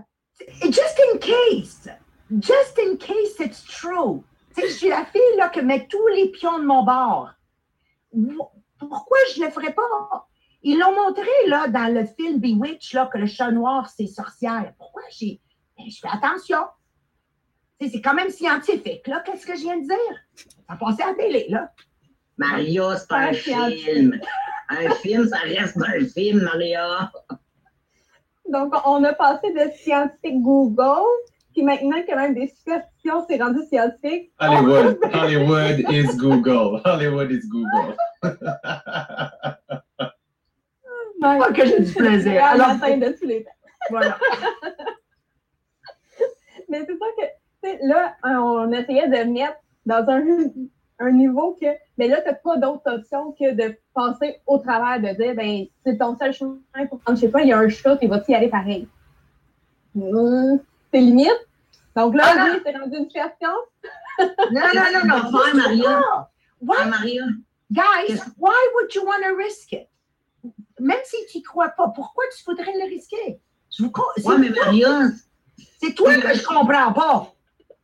Just 0.64 1.00
in 1.14 1.18
case. 1.20 1.90
Just 2.32 2.78
in 2.80 2.98
case 2.98 3.40
it's 3.40 3.64
true. 3.64 4.24
Tu 4.56 4.62
sais, 4.62 4.68
je 4.68 4.74
suis 4.74 4.90
la 4.90 5.06
fille 5.06 5.38
là, 5.38 5.50
qui 5.50 5.62
met 5.62 5.88
tous 5.88 6.08
les 6.08 6.30
pions 6.30 6.60
de 6.60 6.66
mon 6.66 6.84
bord. 6.84 7.32
Pourquoi 8.78 9.18
je 9.34 9.42
ne 9.42 9.46
le 9.46 9.52
ferais 9.52 9.74
pas? 9.74 10.28
Ils 10.62 10.78
l'ont 10.78 10.94
montré 10.94 11.30
là, 11.48 11.68
dans 11.68 11.94
le 11.94 12.06
film 12.06 12.40
Bewitch 12.40 12.94
là, 12.94 13.10
que 13.12 13.18
le 13.18 13.28
chat 13.28 13.52
noir, 13.52 13.90
c'est 13.90 14.08
sorcière. 14.08 14.74
Pourquoi 14.78 15.04
j'ai. 15.12 15.40
Ben, 15.78 15.86
je 15.90 16.00
fais 16.00 16.10
attention. 16.12 16.66
C'est 17.82 18.02
quand 18.02 18.14
même 18.14 18.30
scientifique. 18.30 19.08
là. 19.08 19.22
Qu'est-ce 19.22 19.46
que 19.46 19.56
je 19.56 19.62
viens 19.62 19.78
de 19.78 19.84
dire? 19.86 20.46
Ça 20.68 20.76
passait 20.76 21.04
à 21.04 21.08
la 21.08 21.14
télé, 21.14 21.46
là. 21.50 21.72
Maria, 22.38 22.98
c'est 22.98 23.12
un 23.14 23.30
Un 23.30 23.34
film. 23.34 24.20
Un 24.70 24.90
film, 24.92 25.28
ça 25.28 25.38
reste 25.40 25.78
un 25.78 26.06
film, 26.06 26.42
Maria. 26.44 27.12
Donc, 28.50 28.74
on 28.86 29.04
a 29.04 29.14
passé 29.14 29.52
de 29.54 29.72
scientifique 29.78 30.42
Google, 30.42 31.08
puis 31.54 31.64
maintenant 31.64 32.02
que 32.08 32.16
même 32.16 32.36
des 32.36 32.48
superstitions, 32.48 33.26
c'est 33.28 33.42
rendu 33.42 33.60
scientifique. 33.68 34.32
Hollywood. 34.40 35.00
Hollywood 35.14 35.80
is 35.92 36.16
Google. 36.18 36.82
Hollywood 36.86 37.32
is 37.32 37.48
Google. 37.48 37.96
Pas 41.22 41.52
que 41.52 41.66
j'ai 41.66 41.80
du 41.82 41.94
plaisir. 41.94 42.44
Un 42.44 42.60
Alors, 42.60 42.76
de 42.76 43.18
tous 43.18 43.26
les 43.26 43.44
temps. 43.44 43.52
voilà. 43.90 44.18
Mais 46.70 46.80
c'est 46.86 46.98
sûr 46.98 47.08
que, 47.18 47.24
tu 47.24 47.30
sais, 47.64 47.80
là, 47.82 48.16
on 48.24 48.72
essayait 48.72 49.08
de 49.08 49.30
mettre 49.32 49.58
dans 49.86 50.08
un, 50.08 50.22
un 51.00 51.12
niveau 51.12 51.58
que, 51.60 51.66
mais 51.98 52.08
là, 52.08 52.22
tu 52.22 52.28
n'as 52.30 52.36
pas 52.36 52.58
d'autre 52.58 52.84
option 52.86 53.32
que 53.32 53.54
de 53.54 53.76
passer 53.94 54.40
au 54.46 54.60
travers, 54.60 55.00
de 55.00 55.16
dire, 55.18 55.34
ben, 55.34 55.66
c'est 55.84 55.98
ton 55.98 56.16
seul 56.16 56.32
chemin 56.32 56.60
pour 56.90 57.00
prendre, 57.00 57.18
je 57.18 57.26
sais 57.26 57.32
pas, 57.32 57.42
il 57.42 57.48
y 57.48 57.54
a 57.54 57.58
un 57.58 57.70
chat, 57.70 57.98
tu 57.98 58.08
vas-tu 58.08 58.32
y 58.32 58.36
aller 58.36 58.50
pareil? 58.50 58.88
Hum, 59.96 60.60
c'est 60.94 61.00
limite. 61.02 61.48
Donc 61.96 62.16
là, 62.16 62.24
Ah, 62.28 62.36
non. 62.48 62.54
lui, 62.54 62.62
c'est 62.66 62.78
rendu 62.78 62.98
une 62.98 63.08
question. 63.08 63.50
Non, 64.20 64.28
non, 64.52 64.84
non, 64.94 65.06
non. 65.06 65.40
Faire, 65.40 65.56
Maria? 65.56 66.02
Why- 66.62 66.90
Maria, 66.90 67.24
Guys, 67.72 68.20
why 68.38 68.56
would 68.76 68.94
you 68.96 69.06
want 69.06 69.22
to 69.28 69.36
risk 69.36 69.72
it? 69.74 69.88
Même 70.80 70.98
si 71.06 71.18
tu 71.32 71.38
n'y 71.38 71.44
crois 71.44 71.70
pas, 71.70 71.88
pourquoi 71.90 72.24
tu 72.36 72.44
voudrais 72.46 72.74
le 72.74 72.86
risquer? 72.90 73.40
Je 73.72 73.84
vous 73.84 73.92
mais 74.40 74.50
toi- 74.52 74.66
Maria, 74.66 75.02
C'est 75.82 75.94
toi 75.94 76.16
que 76.16 76.34
je 76.34 76.44
comprends 76.44 76.92
pas. 76.94 77.34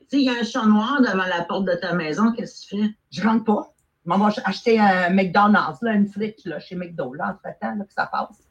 s'il 0.09 0.21
y 0.21 0.29
a 0.29 0.33
un 0.33 0.43
chat 0.43 0.65
noir 0.65 1.01
devant 1.01 1.25
la 1.25 1.43
porte 1.43 1.65
de 1.65 1.73
ta 1.75 1.93
maison, 1.93 2.31
qu'est-ce 2.31 2.65
que 2.67 2.75
tu 2.75 2.81
fais? 2.83 2.89
Je 3.11 3.21
rentre 3.21 3.43
pas. 3.45 3.71
On 4.07 4.17
va 4.17 4.29
acheter 4.45 4.79
un 4.79 5.09
McDonald's, 5.09 5.81
là, 5.81 5.93
une 5.93 6.07
frite 6.07 6.43
là, 6.45 6.59
chez 6.59 6.75
McDo, 6.75 7.13
là, 7.13 7.35
entre-temps, 7.43 7.75
là, 7.75 7.85
que 7.85 7.93
ça 7.93 8.05
passe. 8.07 8.43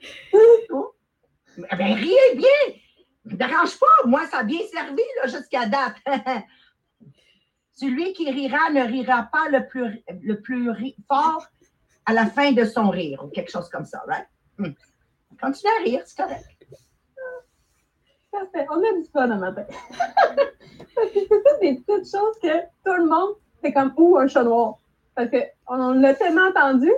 Eh 1.70 1.76
bien, 1.76 1.94
riez 1.94 2.34
bien. 2.34 2.74
Ne 3.24 3.36
dérange 3.36 3.78
pas. 3.78 4.06
Moi, 4.06 4.26
ça 4.26 4.38
a 4.38 4.42
bien 4.42 4.60
servi 4.72 5.02
jusqu'à 5.26 5.66
date. 5.66 5.96
Celui 7.72 8.12
qui 8.12 8.30
rira 8.30 8.70
ne 8.70 8.82
rira 8.82 9.28
pas 9.32 9.48
le 9.48 9.66
plus, 10.40 10.94
fort 11.08 11.46
à 12.06 12.12
la 12.12 12.26
fin 12.26 12.52
de 12.52 12.64
son 12.64 12.90
rire, 12.90 13.24
ou 13.24 13.28
quelque 13.28 13.50
chose 13.50 13.68
comme 13.68 13.84
ça, 13.84 14.02
right? 14.06 14.26
Hmm. 14.58 14.72
Continue 15.40 15.72
à 15.80 15.82
rire, 15.84 16.02
c'est 16.04 16.16
correct. 16.16 16.46
Parfait. 18.30 18.66
On 18.70 18.78
a 18.78 18.98
du 18.98 19.06
fun 19.12 19.30
un 19.30 19.36
matin. 19.36 19.64
C'est 20.94 21.28
toutes 21.28 21.60
des 21.60 21.74
petites 21.74 22.10
choses 22.10 22.38
que 22.42 22.60
tout 22.84 22.94
le 22.96 23.06
monde 23.06 23.34
fait 23.60 23.72
comme 23.72 23.92
ou 23.96 24.16
un 24.16 24.26
chat 24.26 24.42
noir. 24.42 24.78
Parce 25.14 25.28
qu'on 25.30 25.92
l'a 25.92 26.14
tellement 26.14 26.48
entendu. 26.48 26.90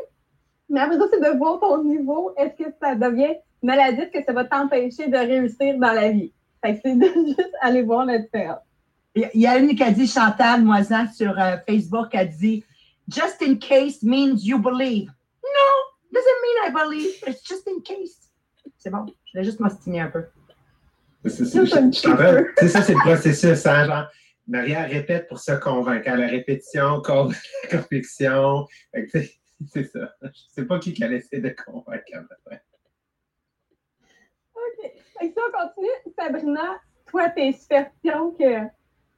Mais 0.68 0.80
après 0.80 0.98
ça, 0.98 1.04
c'est 1.10 1.20
de 1.20 1.36
voir 1.36 1.60
ton 1.60 1.82
niveau. 1.84 2.32
Est-ce 2.36 2.62
que 2.62 2.70
ça 2.80 2.94
devient 2.94 3.36
maladif 3.64 4.10
que 4.12 4.22
ça 4.24 4.32
va 4.32 4.44
t'empêcher 4.44 5.08
de 5.08 5.16
réussir 5.16 5.78
dans 5.78 5.92
la 5.92 6.10
vie? 6.10 6.32
Fait 6.64 6.74
que 6.76 6.80
c'est 6.84 6.94
de 6.96 7.04
juste 7.26 7.52
aller 7.60 7.82
voir 7.82 8.06
la 8.06 8.18
différence. 8.18 8.60
Il 9.16 9.28
y 9.40 9.46
a 9.46 9.58
une 9.58 9.74
qui 9.76 9.82
a 9.82 9.90
dit, 9.92 10.06
Chantal 10.08 10.62
Moisan, 10.62 11.06
sur 11.12 11.38
euh, 11.38 11.56
Facebook, 11.68 12.14
a 12.14 12.24
dit 12.24 12.64
Just 13.08 13.42
in 13.42 13.56
case 13.56 14.02
means 14.02 14.38
you 14.44 14.58
believe. 14.58 15.08
No, 15.42 15.66
doesn't 16.12 16.40
mean 16.42 16.66
I 16.66 16.70
believe. 16.72 17.12
It's 17.26 17.42
just 17.46 17.68
in 17.68 17.80
case. 17.82 18.30
C'est 18.78 18.90
bon, 18.90 19.06
je 19.32 19.38
vais 19.38 19.44
juste 19.44 19.60
m'ostiner 19.60 20.00
un 20.00 20.08
peu. 20.08 20.24
C'est 21.26 21.44
Ça, 21.44 22.82
c'est- 22.82 22.92
le 22.92 22.98
processus. 23.00 23.66
Hein, 23.66 23.86
genre, 23.86 24.06
Maria 24.48 24.82
répète 24.82 25.28
pour 25.28 25.38
se 25.38 25.52
convaincre. 25.52 26.08
À 26.10 26.16
la 26.16 26.26
répétition, 26.26 27.00
la 27.06 27.28
conviction. 27.78 28.66
C'est 29.72 29.84
ça. 29.84 30.12
Je 30.22 30.28
sais 30.54 30.64
pas 30.66 30.78
qui 30.78 30.92
qu'elle 30.92 31.12
essaie 31.14 31.38
de 31.40 31.50
convaincre. 31.50 32.04
Que 35.28 35.34
si 35.34 35.46
on 35.46 35.52
continue, 35.66 36.14
Sabrina, 36.18 36.80
toi, 37.10 37.28
tes 37.30 37.52
superstitions 37.52 38.32
que 38.32 38.66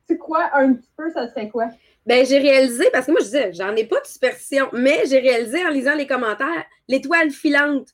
tu 0.09 0.19
crois 0.19 0.51
un 0.55 0.75
petit 0.75 0.91
peu, 0.97 1.11
ça 1.11 1.29
serait 1.29 1.49
quoi? 1.49 1.69
Ben, 2.05 2.25
j'ai 2.25 2.39
réalisé, 2.39 2.89
parce 2.93 3.07
que 3.07 3.11
moi, 3.11 3.21
je 3.21 3.27
disais, 3.27 3.53
j'en 3.53 3.75
ai 3.75 3.85
pas 3.85 4.01
de 4.01 4.07
superstition, 4.07 4.69
mais 4.73 5.05
j'ai 5.07 5.19
réalisé 5.19 5.65
en 5.67 5.71
lisant 5.71 5.95
les 5.95 6.07
commentaires, 6.07 6.65
l'étoile 6.89 7.31
filante. 7.31 7.89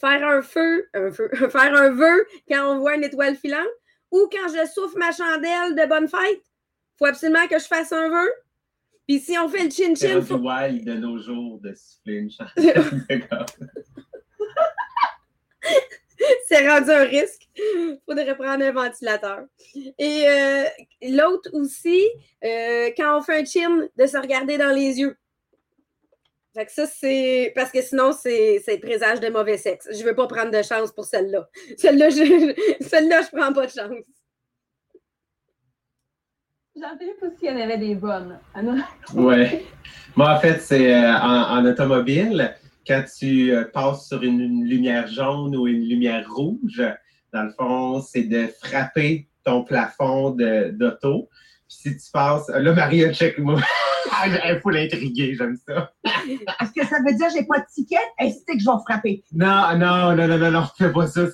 Faire 0.00 0.26
un 0.26 0.42
feu, 0.42 0.88
un 0.94 1.10
feu, 1.10 1.28
faire 1.50 1.74
un 1.74 1.90
vœu 1.90 2.26
quand 2.48 2.72
on 2.72 2.78
voit 2.78 2.94
une 2.94 3.04
étoile 3.04 3.36
filante, 3.36 3.66
ou 4.10 4.28
quand 4.32 4.48
je 4.48 4.66
souffle 4.70 4.96
ma 4.96 5.12
chandelle 5.12 5.74
de 5.74 5.86
bonne 5.86 6.08
fête. 6.08 6.42
faut 6.98 7.06
absolument 7.06 7.46
que 7.48 7.58
je 7.58 7.66
fasse 7.66 7.92
un 7.92 8.08
vœu. 8.08 8.32
Puis 9.06 9.18
si 9.20 9.36
on 9.38 9.48
fait 9.48 9.64
le 9.64 9.70
C'est 9.70 9.84
chin-chin, 9.86 10.14
rendu 10.14 10.26
faut... 10.26 10.36
wild 10.36 10.84
de 10.84 10.94
nos 10.94 11.18
jours 11.18 11.58
de 11.60 11.74
siffler 11.74 12.14
une 12.14 12.30
chanson. 12.30 12.52
C'est 16.46 16.68
rendu 16.68 16.90
un 16.90 17.04
risque. 17.04 17.48
faudrait 18.06 18.36
prendre 18.36 18.64
un 18.64 18.72
ventilateur. 18.72 19.44
Et 19.98 20.24
euh, 20.28 20.64
l'autre 21.02 21.50
aussi, 21.52 22.02
euh, 22.44 22.90
quand 22.96 23.18
on 23.18 23.22
fait 23.22 23.40
un 23.40 23.44
chin, 23.44 23.88
de 23.96 24.06
se 24.06 24.16
regarder 24.16 24.58
dans 24.58 24.74
les 24.74 25.00
yeux. 25.00 25.16
Fait 26.54 26.66
que 26.66 26.72
ça, 26.72 26.86
c'est. 26.86 27.52
Parce 27.54 27.70
que 27.70 27.82
sinon, 27.82 28.12
c'est 28.12 28.60
c'est 28.64 28.78
présage 28.78 29.20
de 29.20 29.28
mauvais 29.28 29.58
sexe. 29.58 29.88
Je 29.92 30.02
veux 30.02 30.14
pas 30.14 30.26
prendre 30.26 30.50
de 30.50 30.62
chance 30.62 30.92
pour 30.92 31.04
celle-là. 31.04 31.48
Celle-là, 31.76 32.08
je... 32.10 32.54
celle-là, 32.84 33.22
je 33.22 33.36
prends 33.36 33.52
pas 33.52 33.66
de 33.66 33.70
chance. 33.70 34.04
J'en 36.74 36.96
sais 36.96 37.14
plus 37.18 37.30
s'il 37.38 37.48
y 37.48 37.52
en 37.52 37.60
avait 37.60 37.78
des 37.78 37.94
bonnes. 37.94 38.38
Ah 38.54 38.62
non. 38.62 38.76
Ouais. 39.14 39.64
Moi, 40.16 40.32
en 40.32 40.40
fait, 40.40 40.60
c'est 40.60 40.94
euh, 40.94 41.12
en, 41.12 41.58
en 41.58 41.66
automobile, 41.66 42.54
quand 42.88 43.04
tu 43.18 43.52
euh, 43.52 43.64
passes 43.64 44.08
sur 44.08 44.22
une, 44.22 44.40
une 44.40 44.64
lumière 44.64 45.06
jaune 45.06 45.54
ou 45.54 45.66
une 45.66 45.86
lumière 45.86 46.26
rouge, 46.32 46.82
dans 47.32 47.42
le 47.42 47.50
fond, 47.50 48.00
c'est 48.00 48.24
de 48.24 48.48
frapper 48.62 49.28
ton 49.44 49.62
plafond 49.62 50.30
d'auto. 50.30 51.28
Puis 51.68 51.76
si 51.92 51.96
tu 51.96 52.10
passes. 52.10 52.48
Là, 52.48 52.72
Maria, 52.72 53.12
check-moi. 53.12 53.60
Il 54.26 54.60
faut 54.62 54.70
l'intriguer, 54.70 55.34
j'aime 55.36 55.56
ça. 55.66 55.92
Est-ce 56.04 56.72
que 56.72 56.86
ça 56.86 56.96
veut 57.06 57.14
dire 57.14 57.26
que 57.28 57.34
j'ai 57.34 57.44
pas 57.44 57.58
de 57.58 57.66
ticket? 57.72 57.96
Est-ce 58.18 58.44
que 58.46 58.58
je 58.58 58.64
vais 58.64 58.78
frapper? 58.86 59.22
Non, 59.32 59.76
non, 59.76 60.16
non, 60.16 60.26
non, 60.26 60.38
non, 60.38 60.50
non, 60.50 60.66
fais 60.78 60.90
pas 60.90 61.06
ça. 61.06 61.26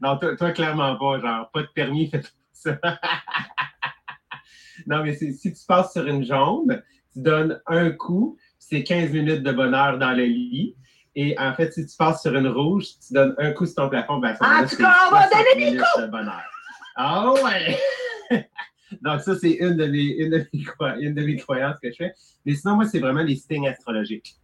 non, 0.00 0.16
toi, 0.16 0.36
toi, 0.36 0.52
clairement 0.52 0.96
pas. 0.96 1.20
Genre, 1.20 1.50
pas 1.52 1.62
de 1.62 1.68
permis, 1.74 2.08
fais 2.08 2.20
pas 2.20 2.28
ça. 2.52 2.78
non, 4.86 5.04
mais 5.04 5.14
si 5.14 5.36
tu 5.36 5.64
passes 5.68 5.92
sur 5.92 6.06
une 6.06 6.24
jaune, 6.24 6.82
tu 7.12 7.20
donnes 7.20 7.60
un 7.66 7.90
coup, 7.90 8.38
c'est 8.70 8.84
15 8.84 9.10
minutes 9.10 9.42
de 9.42 9.50
bonheur 9.52 9.98
dans 9.98 10.12
le 10.12 10.24
lit. 10.24 10.76
Et 11.16 11.36
en 11.38 11.52
fait, 11.54 11.72
si 11.72 11.84
tu 11.84 11.96
passes 11.96 12.22
sur 12.22 12.34
une 12.36 12.46
rouge, 12.46 12.84
tu 13.04 13.12
donnes 13.12 13.34
un 13.38 13.50
coup 13.50 13.66
sur 13.66 13.74
ton 13.74 13.88
plafond, 13.88 14.18
ben, 14.18 14.36
Ah, 14.40 14.64
tu 14.68 14.76
on 14.78 14.82
va 14.86 15.28
60 15.28 15.30
donner 15.32 15.44
des 15.56 15.64
minutes 15.64 15.84
de 15.98 16.06
bonheur. 16.06 16.42
Ah 16.94 17.32
ouais! 17.32 17.78
Donc, 19.02 19.20
ça, 19.20 19.36
c'est 19.36 19.52
une, 19.52 19.76
de 19.76 19.86
mes, 19.86 20.04
une, 20.18 20.30
de 20.30 20.46
mes 20.52 20.62
croi- 20.62 20.96
une 21.00 21.14
de 21.14 21.22
mes 21.24 21.36
croyances 21.36 21.78
que 21.82 21.90
je 21.90 21.96
fais. 21.96 22.12
Mais 22.46 22.54
sinon, 22.54 22.76
moi, 22.76 22.84
c'est 22.86 23.00
vraiment 23.00 23.22
les 23.22 23.36
signes 23.36 23.66
astrologiques. 23.68 24.36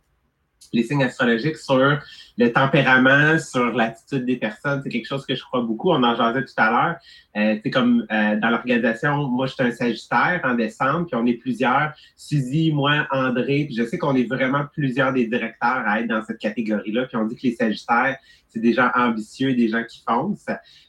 Les 0.72 0.82
signes 0.82 1.02
astrologiques 1.02 1.56
sur 1.56 1.98
le 2.38 2.52
tempérament, 2.52 3.38
sur 3.38 3.72
l'attitude 3.72 4.24
des 4.26 4.36
personnes, 4.36 4.80
c'est 4.82 4.90
quelque 4.90 5.06
chose 5.06 5.24
que 5.24 5.34
je 5.34 5.42
crois 5.42 5.62
beaucoup. 5.62 5.90
On 5.90 6.02
en 6.02 6.14
jasait 6.14 6.44
tout 6.44 6.52
à 6.56 6.70
l'heure. 6.70 6.96
Euh, 7.36 7.58
c'est 7.62 7.70
comme 7.70 8.06
euh, 8.10 8.36
dans 8.36 8.50
l'organisation, 8.50 9.26
moi, 9.28 9.46
je 9.46 9.54
suis 9.54 9.62
un 9.62 9.70
Sagittaire 9.70 10.40
en 10.44 10.54
décembre, 10.54 11.06
puis 11.06 11.16
on 11.16 11.24
est 11.26 11.34
plusieurs. 11.34 11.92
Suzy, 12.16 12.72
moi, 12.72 13.06
André, 13.10 13.64
puis 13.66 13.74
je 13.74 13.84
sais 13.84 13.98
qu'on 13.98 14.14
est 14.16 14.28
vraiment 14.28 14.64
plusieurs 14.72 15.12
des 15.12 15.26
directeurs 15.26 15.82
à 15.86 16.00
être 16.00 16.08
dans 16.08 16.22
cette 16.22 16.38
catégorie-là. 16.38 17.06
Puis 17.06 17.16
on 17.16 17.24
dit 17.24 17.36
que 17.36 17.46
les 17.46 17.54
Sagittaires, 17.54 18.18
c'est 18.48 18.60
des 18.60 18.72
gens 18.72 18.90
ambitieux, 18.94 19.54
des 19.54 19.68
gens 19.68 19.84
qui 19.84 20.02
foncent. 20.06 20.46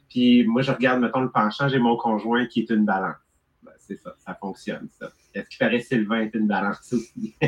Puis 0.09 0.45
moi, 0.45 0.61
je 0.61 0.71
regarde, 0.71 1.01
mettons, 1.01 1.21
le 1.21 1.31
penchant, 1.31 1.69
j'ai 1.69 1.79
mon 1.79 1.95
conjoint 1.95 2.45
qui 2.45 2.61
est 2.61 2.69
une 2.69 2.85
balance. 2.85 3.15
Ben, 3.63 3.71
c'est 3.79 3.97
ça, 4.01 4.15
ça 4.17 4.35
fonctionne, 4.35 4.87
ça. 4.99 5.09
Est-ce 5.33 5.49
qu'il 5.49 5.59
paraît 5.59 5.81
Sylvain 5.81 6.21
est 6.21 6.35
une 6.35 6.47
balance 6.47 6.91
aussi? 6.91 7.35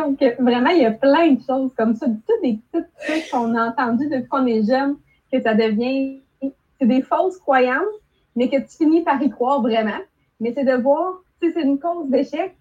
Donc, 0.00 0.22
vraiment, 0.38 0.70
il 0.70 0.82
y 0.82 0.86
a 0.86 0.92
plein 0.92 1.32
de 1.32 1.40
choses 1.42 1.74
comme 1.74 1.94
ça, 1.94 2.06
toutes 2.06 2.42
des 2.42 2.58
petites 2.70 2.88
trucs 3.06 3.30
qu'on 3.30 3.54
a 3.54 3.68
entendues 3.68 4.08
depuis 4.08 4.28
qu'on 4.28 4.46
est 4.46 4.64
jeune, 4.64 4.96
que 5.32 5.40
ça 5.40 5.54
devient, 5.54 6.20
c'est 6.78 6.86
des 6.86 7.02
fausses 7.02 7.38
croyances, 7.38 7.84
mais 8.34 8.48
que 8.48 8.56
tu 8.56 8.76
finis 8.78 9.02
par 9.02 9.22
y 9.22 9.30
croire 9.30 9.60
vraiment. 9.60 9.98
Mais 10.40 10.52
c'est 10.54 10.64
de 10.64 10.72
voir, 10.72 11.22
si 11.42 11.52
c'est 11.52 11.62
une 11.62 11.78
cause 11.78 12.08
d'échec, 12.08 12.56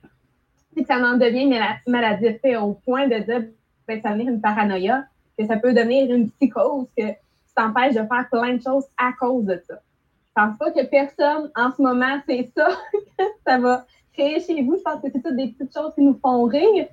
que 0.75 0.85
ça 0.85 0.97
en 0.97 1.17
devient 1.17 1.47
mala- 1.47 1.77
maladif, 1.87 2.37
au 2.61 2.73
point 2.73 3.07
de 3.07 3.19
dire, 3.19 3.47
ben, 3.87 4.01
ça 4.01 4.11
devient 4.11 4.29
une 4.29 4.41
paranoïa, 4.41 5.05
que 5.37 5.45
ça 5.45 5.57
peut 5.57 5.73
devenir 5.73 6.13
une 6.13 6.29
psychose, 6.31 6.87
que 6.97 7.07
tu 7.07 7.53
t'empêches 7.55 7.95
de 7.95 8.05
faire 8.05 8.27
plein 8.31 8.55
de 8.55 8.61
choses 8.61 8.85
à 8.97 9.11
cause 9.19 9.45
de 9.45 9.61
ça. 9.67 9.75
Je 10.27 10.31
pense 10.35 10.57
pas 10.57 10.71
que 10.71 10.85
personne, 10.85 11.51
en 11.55 11.71
ce 11.71 11.81
moment, 11.81 12.19
c'est 12.27 12.51
ça 12.55 12.67
que 13.17 13.23
ça 13.47 13.57
va 13.57 13.85
créer 14.13 14.39
chez 14.41 14.61
vous. 14.61 14.75
Je 14.77 14.81
pense 14.81 15.01
que 15.01 15.07
c'est 15.13 15.21
toutes 15.21 15.35
des 15.35 15.47
petites 15.47 15.73
choses 15.73 15.93
qui 15.95 16.01
nous 16.01 16.19
font 16.21 16.43
rire. 16.43 16.87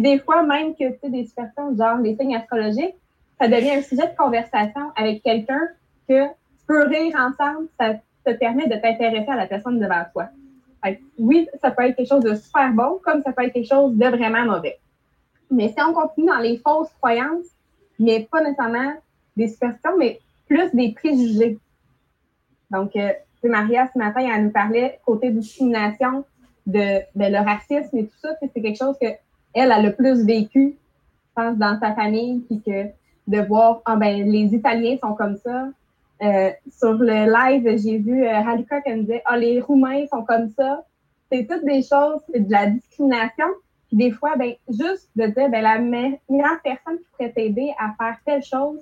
Des 0.00 0.18
fois, 0.18 0.42
même 0.42 0.74
que 0.74 0.90
tu 0.90 0.98
sais, 1.02 1.10
des 1.10 1.26
superstitions, 1.26 1.76
genre 1.76 1.98
les 1.98 2.16
signes 2.16 2.36
astrologiques, 2.36 2.94
ça 3.38 3.48
devient 3.48 3.70
un 3.70 3.82
sujet 3.82 4.08
de 4.08 4.16
conversation 4.16 4.90
avec 4.96 5.22
quelqu'un 5.22 5.68
que 6.08 6.26
tu 6.26 6.66
peux 6.66 6.86
rire 6.86 7.14
ensemble, 7.16 7.68
ça 7.78 7.94
te 8.24 8.32
permet 8.38 8.66
de 8.66 8.74
t'intéresser 8.74 9.30
à 9.30 9.36
la 9.36 9.46
personne 9.46 9.78
devant 9.78 10.04
toi. 10.12 10.26
Fait 10.84 11.00
oui, 11.18 11.48
ça 11.60 11.70
peut 11.70 11.84
être 11.84 11.96
quelque 11.96 12.08
chose 12.08 12.22
de 12.22 12.34
super 12.34 12.72
bon, 12.72 13.00
comme 13.04 13.22
ça 13.22 13.32
peut 13.32 13.44
être 13.44 13.52
quelque 13.52 13.68
chose 13.68 13.94
de 13.94 14.06
vraiment 14.06 14.44
mauvais. 14.44 14.78
Mais 15.50 15.68
si 15.68 15.76
on 15.80 15.92
continue 15.92 16.26
dans 16.26 16.38
les 16.38 16.58
fausses 16.58 16.92
croyances, 17.00 17.46
mais 17.98 18.28
pas 18.30 18.40
nécessairement 18.40 18.92
des 19.36 19.48
superstitions, 19.48 19.96
mais 19.98 20.20
plus 20.46 20.74
des 20.74 20.92
préjugés. 20.92 21.58
Donc, 22.70 22.94
euh, 22.96 23.12
Maria, 23.42 23.88
ce 23.92 23.98
matin, 23.98 24.20
elle 24.20 24.44
nous 24.44 24.50
parlait 24.50 25.00
côté 25.04 25.30
discrimination, 25.30 26.24
de, 26.68 27.00
de 27.14 27.32
le 27.32 27.38
racisme 27.38 27.96
et 27.96 28.06
tout 28.06 28.18
ça, 28.20 28.36
c'est 28.40 28.60
quelque 28.60 28.76
chose 28.76 28.96
que 29.00 29.06
elle, 29.58 29.72
a 29.72 29.90
plus 29.90 30.24
vécu, 30.24 30.76
je 30.76 31.42
pense, 31.42 31.56
dans 31.56 31.78
sa 31.80 31.94
famille, 31.94 32.40
puis 32.40 32.60
que 32.60 32.86
de 33.26 33.46
voir, 33.46 33.82
ah 33.84 33.96
ben, 33.96 34.24
les 34.30 34.54
Italiens 34.54 34.96
sont 35.02 35.14
comme 35.14 35.36
ça. 35.36 35.68
Euh, 36.22 36.50
sur 36.76 36.94
le 36.94 37.30
live, 37.30 37.78
j'ai 37.78 37.98
vu 37.98 38.26
euh, 38.26 38.42
qui 38.84 38.90
me 38.92 39.00
disait, 39.02 39.22
ah, 39.26 39.36
les 39.36 39.60
Roumains 39.60 40.06
sont 40.06 40.24
comme 40.24 40.48
ça. 40.50 40.84
C'est 41.30 41.46
toutes 41.46 41.64
des 41.64 41.82
choses, 41.82 42.20
c'est 42.32 42.40
de 42.40 42.50
la 42.50 42.66
discrimination. 42.66 43.46
Puis 43.88 43.96
des 43.96 44.10
fois, 44.10 44.36
ben, 44.36 44.52
juste 44.68 45.10
de 45.14 45.26
dire, 45.26 45.48
ben, 45.50 45.62
la 45.62 45.78
meilleure 45.78 46.60
personne 46.64 46.98
qui 46.98 47.04
pourrait 47.12 47.32
t'aider 47.32 47.72
à 47.78 47.92
faire 47.98 48.16
telle 48.24 48.42
chose, 48.42 48.80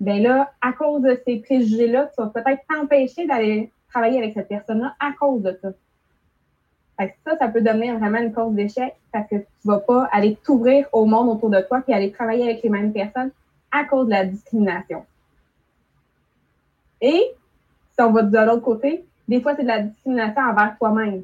ben 0.00 0.22
là, 0.22 0.50
à 0.62 0.72
cause 0.72 1.02
de 1.02 1.18
ces 1.26 1.40
préjugés-là, 1.40 2.10
tu 2.14 2.22
vas 2.22 2.28
peut-être 2.28 2.62
t'empêcher 2.68 3.26
d'aller 3.26 3.70
travailler 3.90 4.18
avec 4.18 4.32
cette 4.34 4.48
personne-là 4.48 4.94
à 4.98 5.12
cause 5.18 5.42
de 5.42 5.58
ça. 5.60 5.68
Ça, 7.24 7.36
ça 7.38 7.48
peut 7.48 7.62
devenir 7.62 7.98
vraiment 7.98 8.18
une 8.18 8.32
cause 8.32 8.54
d'échec 8.54 8.94
parce 9.12 9.28
que 9.28 9.36
tu 9.36 9.46
vas 9.64 9.78
pas 9.78 10.08
aller 10.12 10.36
t'ouvrir 10.44 10.86
au 10.92 11.06
monde 11.06 11.28
autour 11.28 11.50
de 11.50 11.60
toi 11.60 11.80
puis 11.80 11.94
aller 11.94 12.12
travailler 12.12 12.44
avec 12.44 12.62
les 12.62 12.68
mêmes 12.68 12.92
personnes 12.92 13.30
à 13.72 13.84
cause 13.84 14.06
de 14.06 14.10
la 14.10 14.24
discrimination. 14.26 15.04
Et, 17.00 17.32
si 17.92 18.02
on 18.02 18.12
va 18.12 18.22
de 18.22 18.38
l'autre 18.38 18.62
côté, 18.62 19.04
des 19.28 19.40
fois, 19.40 19.54
c'est 19.56 19.62
de 19.62 19.68
la 19.68 19.80
discrimination 19.80 20.42
envers 20.42 20.76
toi-même. 20.78 21.22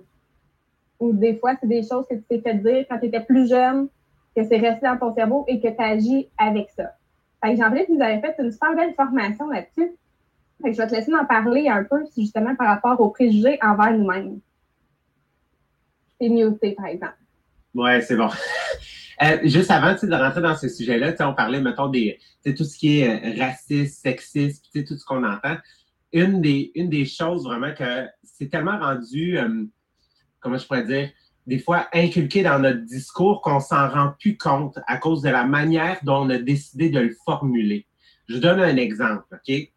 Ou 1.00 1.12
des 1.12 1.36
fois, 1.36 1.54
c'est 1.60 1.66
des 1.66 1.82
choses 1.82 2.06
que 2.08 2.14
tu 2.14 2.22
t'es 2.22 2.40
fait 2.40 2.54
dire 2.54 2.86
quand 2.88 2.98
tu 2.98 3.06
étais 3.06 3.20
plus 3.20 3.48
jeune, 3.48 3.88
que 4.34 4.44
c'est 4.44 4.58
resté 4.58 4.86
dans 4.86 4.96
ton 4.96 5.14
cerveau 5.14 5.44
et 5.48 5.60
que 5.60 5.68
tu 5.68 5.82
agis 5.82 6.28
avec 6.38 6.70
ça. 6.70 6.92
Fait 7.42 7.54
que 7.54 7.60
Jean-Philippe 7.60 7.90
vous 7.90 8.02
avez 8.02 8.20
fait 8.20 8.34
une 8.38 8.50
super 8.50 8.74
belle 8.74 8.94
formation 8.94 9.48
là-dessus. 9.48 9.92
Je 10.64 10.70
vais 10.70 10.86
te 10.86 10.94
laisser 10.94 11.14
en 11.14 11.26
parler 11.26 11.68
un 11.68 11.84
peu, 11.84 12.04
justement, 12.16 12.54
par 12.56 12.68
rapport 12.68 12.98
aux 13.00 13.10
préjugés 13.10 13.58
envers 13.62 13.92
nous-mêmes. 13.92 14.40
Par 16.76 16.86
exemple. 16.86 17.16
Ouais, 17.74 18.00
c'est 18.00 18.16
bon. 18.16 18.28
Euh, 19.22 19.38
juste 19.44 19.70
avant 19.70 19.92
de 19.94 20.14
rentrer 20.14 20.42
dans 20.42 20.56
ce 20.56 20.68
sujet-là, 20.68 21.14
on 21.20 21.32
parlait, 21.32 21.60
mettons, 21.60 21.88
des 21.88 22.18
tout 22.44 22.64
ce 22.64 22.76
qui 22.76 23.00
est 23.00 23.08
euh, 23.08 23.42
raciste, 23.42 24.02
sexiste, 24.02 24.66
tout 24.86 24.96
ce 24.96 25.04
qu'on 25.06 25.24
entend. 25.24 25.56
Une 26.12 26.42
des, 26.42 26.70
une 26.74 26.90
des 26.90 27.06
choses 27.06 27.44
vraiment 27.44 27.72
que 27.72 28.06
c'est 28.22 28.50
tellement 28.50 28.78
rendu, 28.78 29.38
euh, 29.38 29.64
comment 30.40 30.58
je 30.58 30.66
pourrais 30.66 30.84
dire, 30.84 31.10
des 31.46 31.58
fois 31.58 31.88
inculqué 31.94 32.42
dans 32.42 32.58
notre 32.58 32.82
discours 32.82 33.40
qu'on 33.40 33.58
s'en 33.58 33.88
rend 33.88 34.12
plus 34.20 34.36
compte 34.36 34.78
à 34.86 34.98
cause 34.98 35.22
de 35.22 35.30
la 35.30 35.44
manière 35.44 35.98
dont 36.02 36.26
on 36.26 36.28
a 36.30 36.36
décidé 36.36 36.90
de 36.90 37.00
le 37.00 37.16
formuler. 37.24 37.86
Je 38.28 38.34
vous 38.34 38.40
donne 38.40 38.60
un 38.60 38.76
exemple, 38.76 39.24
OK? 39.32 39.72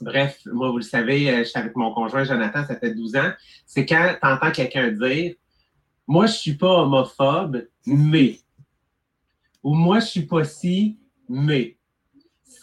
Bref, 0.00 0.40
moi, 0.46 0.70
vous 0.70 0.78
le 0.78 0.82
savez, 0.82 1.26
je 1.38 1.44
suis 1.44 1.58
avec 1.60 1.76
mon 1.76 1.94
conjoint 1.94 2.24
Jonathan, 2.24 2.64
ça 2.66 2.76
fait 2.76 2.92
12 2.92 3.16
ans. 3.16 3.30
C'est 3.66 3.86
quand 3.86 4.16
tu 4.20 4.26
entends 4.26 4.50
quelqu'un 4.50 4.90
dire 4.90 5.34
Moi, 6.08 6.26
je 6.26 6.32
suis 6.32 6.54
pas 6.54 6.82
homophobe, 6.82 7.68
mais 7.86 8.38
ou 9.62 9.74
moi, 9.74 10.00
je 10.00 10.06
suis 10.06 10.26
pas 10.26 10.44
si, 10.44 10.98
mais 11.28 11.76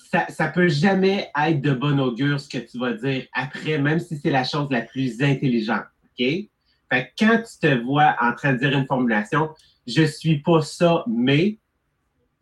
ça, 0.10 0.25
ça 0.30 0.48
peut 0.48 0.68
jamais 0.68 1.30
être 1.40 1.62
de 1.62 1.74
bon 1.74 2.00
augure 2.00 2.40
ce 2.40 2.50
que 2.50 2.58
tu 2.58 2.80
vas 2.80 2.94
dire 2.94 3.28
après, 3.34 3.78
même 3.78 4.00
si 4.00 4.18
c'est 4.18 4.32
la 4.32 4.44
chose 4.44 4.68
la 4.72 4.81
plus 4.81 5.22
intelligente. 5.22 5.86
OK? 6.05 6.25
Fait 6.25 6.50
que 6.90 7.25
quand 7.25 7.44
tu 7.44 7.60
te 7.60 7.84
vois 7.84 8.16
en 8.20 8.34
train 8.34 8.53
de 8.53 8.60
dire 8.60 8.75
une 8.75 8.88
formulation, 8.88 9.50
je 9.86 10.03
suis 10.03 10.40
pas 10.40 10.62
ça, 10.62 11.03
mais 11.08 11.60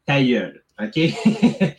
ta 0.05 0.23
gueule. 0.23 0.63
OK? 0.79 0.97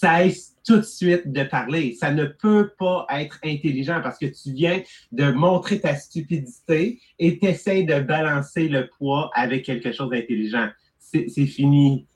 Cesse 0.00 0.54
tout 0.66 0.76
de 0.76 0.82
suite 0.82 1.32
de 1.32 1.44
parler. 1.44 1.96
Ça 1.98 2.12
ne 2.12 2.26
peut 2.26 2.70
pas 2.78 3.06
être 3.10 3.38
intelligent 3.44 4.00
parce 4.02 4.18
que 4.18 4.26
tu 4.26 4.52
viens 4.52 4.82
de 5.12 5.30
montrer 5.30 5.80
ta 5.80 5.96
stupidité 5.96 7.00
et 7.18 7.38
tu 7.38 7.46
essaies 7.46 7.84
de 7.84 8.00
balancer 8.00 8.68
le 8.68 8.88
poids 8.88 9.30
avec 9.34 9.64
quelque 9.64 9.92
chose 9.92 10.10
d'intelligent 10.10 10.68
c'est 11.10 11.46
fini. 11.46 12.06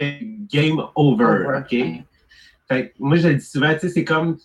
game 0.00 0.82
over, 0.96 1.58
OK? 1.58 1.76
Fait 2.68 2.94
moi, 2.98 3.16
je 3.16 3.28
le 3.28 3.34
dis 3.34 3.44
souvent, 3.44 3.72
tu 3.74 3.80
sais, 3.80 3.88
c'est 3.90 4.04
comme 4.04 4.38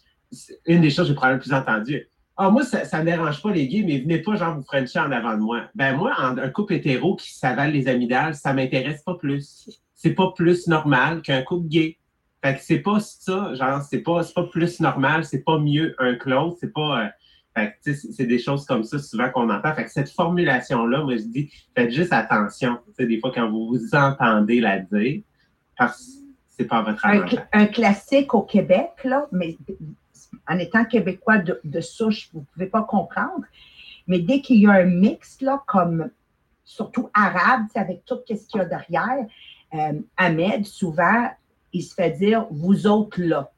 une 0.66 0.82
des 0.82 0.90
choses 0.90 1.06
que 1.06 1.10
j'ai 1.10 1.16
probablement 1.16 1.42
plus 1.42 1.54
entendues. 1.54 2.08
Ah, 2.38 2.50
moi, 2.50 2.64
ça 2.64 2.84
ne 2.84 3.00
me 3.00 3.06
dérange 3.06 3.42
pas 3.42 3.52
les 3.52 3.68
gays, 3.68 3.84
mais 3.84 4.00
venez 4.00 4.20
pas, 4.20 4.36
genre, 4.36 4.56
vous 4.56 4.64
frencher 4.64 5.00
en 5.00 5.12
avant 5.12 5.34
de 5.34 5.42
moi. 5.42 5.64
Ben, 5.76 5.96
moi, 5.96 6.14
un 6.18 6.50
couple 6.50 6.76
hétéro 6.76 7.16
qui 7.16 7.34
s'avale 7.34 7.72
les 7.72 7.88
amygdales, 7.88 8.36
ça 8.36 8.54
m'intéresse 8.54 9.04
pas 9.04 9.16
plus. 9.16 9.70
C'est 9.96 10.14
pas 10.14 10.32
plus 10.36 10.68
normal 10.68 11.22
qu'un 11.22 11.42
couple 11.42 11.68
gay. 11.68 11.98
Fait 12.44 12.56
que 12.56 12.62
c'est 12.62 12.80
pas 12.80 13.00
ça, 13.00 13.54
genre, 13.54 13.82
c'est 13.82 14.00
pas, 14.00 14.22
pas 14.34 14.44
plus 14.44 14.80
normal, 14.80 15.26
c'est 15.26 15.44
pas 15.44 15.60
mieux 15.60 15.96
un 16.00 16.16
que 16.16 16.30
l'autre, 16.30 16.58
c'est 16.60 16.74
pas. 16.74 17.06
Euh, 17.06 17.10
c'est 17.82 18.26
des 18.26 18.40
choses 18.40 18.66
comme 18.66 18.84
ça 18.84 19.00
souvent 19.00 19.30
qu'on 19.30 19.50
entend. 19.50 19.74
Fait 19.74 19.84
que 19.84 19.92
cette 19.92 20.10
formulation-là, 20.10 21.04
moi, 21.04 21.18
je 21.18 21.24
dis, 21.24 21.52
faites 21.76 21.92
juste 21.92 22.14
attention, 22.14 22.78
des 22.98 23.20
fois, 23.20 23.32
quand 23.34 23.50
vous 23.50 23.68
vous 23.68 23.96
entendez 23.96 24.62
la 24.62 24.80
dire, 24.80 25.22
parce 25.78 25.98
que 25.98 26.12
c'est 26.48 26.66
pas 26.66 26.82
votre 26.82 27.06
avantage. 27.06 27.46
Un, 27.52 27.66
classique 27.66 28.34
au 28.34 28.44
Québec, 28.44 28.92
là, 29.04 29.28
mais 29.32 29.58
en 30.48 30.58
étant 30.58 30.86
québécois 30.86 31.40
de, 31.40 31.82
souche, 31.82 32.30
vous 32.34 32.42
ne 32.42 32.46
pouvez 32.46 32.68
pas 32.68 32.84
comprendre, 32.84 33.44
mais 34.08 34.20
dès 34.20 34.42
qu'il 34.42 34.62
y 34.62 34.68
a 34.68 34.72
un 34.72 34.86
mix, 34.86 35.42
là, 35.42 35.62
comme 35.68 36.10
surtout 36.64 37.10
arabe, 37.14 37.66
avec 37.76 38.06
tout 38.06 38.20
ce 38.28 38.34
qu'il 38.48 38.60
y 38.60 38.62
a 38.62 38.66
derrière, 38.66 39.26
euh, 39.74 40.00
Ahmed, 40.18 40.66
souvent, 40.66 41.30
il 41.74 41.84
se 41.84 41.94
fait 41.94 42.12
dire 42.12 42.48
«vous 42.52 42.88
autres 42.88 43.22
là». 43.22 43.52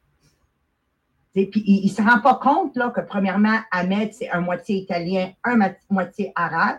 Puis 1.33 1.49
il 1.65 1.85
ne 1.85 1.89
se 1.89 2.01
rend 2.01 2.19
pas 2.19 2.35
compte 2.35 2.75
là, 2.75 2.89
que, 2.89 2.99
premièrement, 3.01 3.57
Ahmed, 3.71 4.13
c'est 4.13 4.29
un 4.29 4.41
moitié 4.41 4.77
italien, 4.77 5.31
un 5.45 5.57
moitié 5.89 6.33
arabe, 6.35 6.77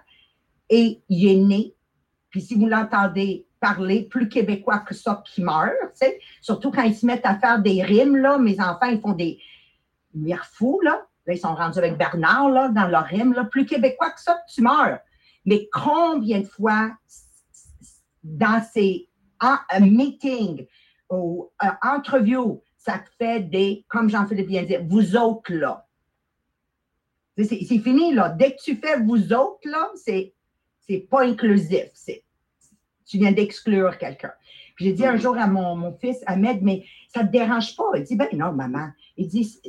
et 0.68 1.00
il 1.08 1.26
est 1.26 1.42
né. 1.42 1.74
Puis 2.28 2.42
si 2.42 2.54
vous 2.54 2.66
l'entendez 2.66 3.46
parler 3.60 4.02
plus 4.02 4.28
québécois 4.28 4.80
que 4.80 4.94
ça, 4.94 5.22
qui 5.26 5.42
meurt, 5.42 5.72
surtout 6.40 6.70
quand 6.70 6.82
ils 6.82 6.94
se 6.94 7.06
mettent 7.06 7.24
à 7.24 7.38
faire 7.38 7.60
des 7.60 7.82
rimes, 7.82 8.16
là, 8.16 8.36
mes 8.36 8.60
enfants, 8.60 8.88
ils 8.90 9.00
font 9.00 9.12
des 9.12 9.38
fous, 10.52 10.80
là. 10.82 11.06
Là, 11.26 11.34
ils 11.34 11.38
sont 11.38 11.54
rendus 11.54 11.78
avec 11.78 11.96
Bernard, 11.96 12.50
là, 12.50 12.68
dans 12.68 12.88
leur 12.88 13.04
rime, 13.04 13.32
là. 13.32 13.44
Plus 13.44 13.64
québécois 13.64 14.10
que 14.10 14.20
ça, 14.20 14.42
tu 14.52 14.60
meurs. 14.60 14.98
Mais 15.46 15.68
combien 15.72 16.40
de 16.40 16.46
fois, 16.46 16.90
dans 18.22 18.62
ces 18.72 19.08
meetings 19.80 20.66
ou 21.12 21.51
euh, 21.62 21.68
entreviews, 21.83 22.62
ça 22.79 22.98
te 22.98 23.09
fait 23.18 23.40
des, 23.40 23.85
comme 23.88 24.09
Jean-Philippe 24.09 24.48
vient 24.48 24.62
de 24.62 24.66
dire, 24.68 24.85
vous 24.85 25.16
autres 25.16 25.53
là. 25.53 25.87
C'est 27.37 27.79
fini, 27.79 28.12
là. 28.12 28.29
Dès 28.31 28.53
que 28.53 28.62
tu 28.62 28.77
fais 28.77 28.98
vous 28.98 29.33
autres, 29.33 29.66
là, 29.68 29.90
c'est 29.96 30.35
pas 31.11 31.25
inclusif. 31.25 31.90
Tu 33.07 33.18
viens 33.18 33.33
d'exclure 33.33 33.96
quelqu'un. 33.98 34.33
Puis 34.75 34.87
j'ai 34.87 34.92
dit 34.92 35.07
un 35.07 35.16
jour 35.16 35.37
à 35.37 35.46
mon, 35.46 35.77
mon 35.77 35.92
fils, 35.92 36.22
Ahmed, 36.27 36.62
mais 36.62 36.85
ça 37.09 37.22
ne 37.22 37.29
te 37.29 37.33
dérange 37.33 37.77
pas? 37.77 37.85
Il 37.96 38.05
dit, 38.05 38.16
ben 38.16 38.29
non, 38.35 38.53
maman. 38.53 38.88
Il 39.16 39.29
dit, 39.29 39.61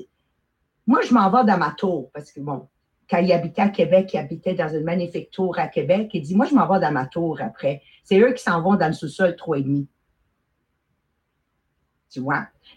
moi, 0.88 1.02
je 1.02 1.14
m'en 1.14 1.30
vais 1.30 1.46
dans 1.46 1.58
ma 1.58 1.72
tour, 1.72 2.10
parce 2.14 2.32
que 2.32 2.40
bon, 2.40 2.68
quand 3.10 3.20
il 3.20 3.32
habitait 3.32 3.62
à 3.62 3.70
Québec, 3.70 4.12
il 4.14 4.18
habitait 4.18 4.54
dans 4.54 4.70
une 4.70 4.84
magnifique 4.84 5.30
tour 5.32 5.58
à 5.60 5.68
Québec. 5.68 6.10
Il 6.14 6.22
dit, 6.22 6.36
moi, 6.36 6.46
je 6.46 6.56
m'en 6.56 6.68
vais 6.68 6.80
dans 6.80 6.92
ma 6.92 7.06
tour 7.06 7.42
après. 7.42 7.82
C'est 8.04 8.20
eux 8.20 8.34
qui 8.34 8.44
s'en 8.44 8.62
vont 8.62 8.76
dans 8.76 8.88
le 8.88 8.94
sous-sol 8.94 9.36
demi. 9.38 9.88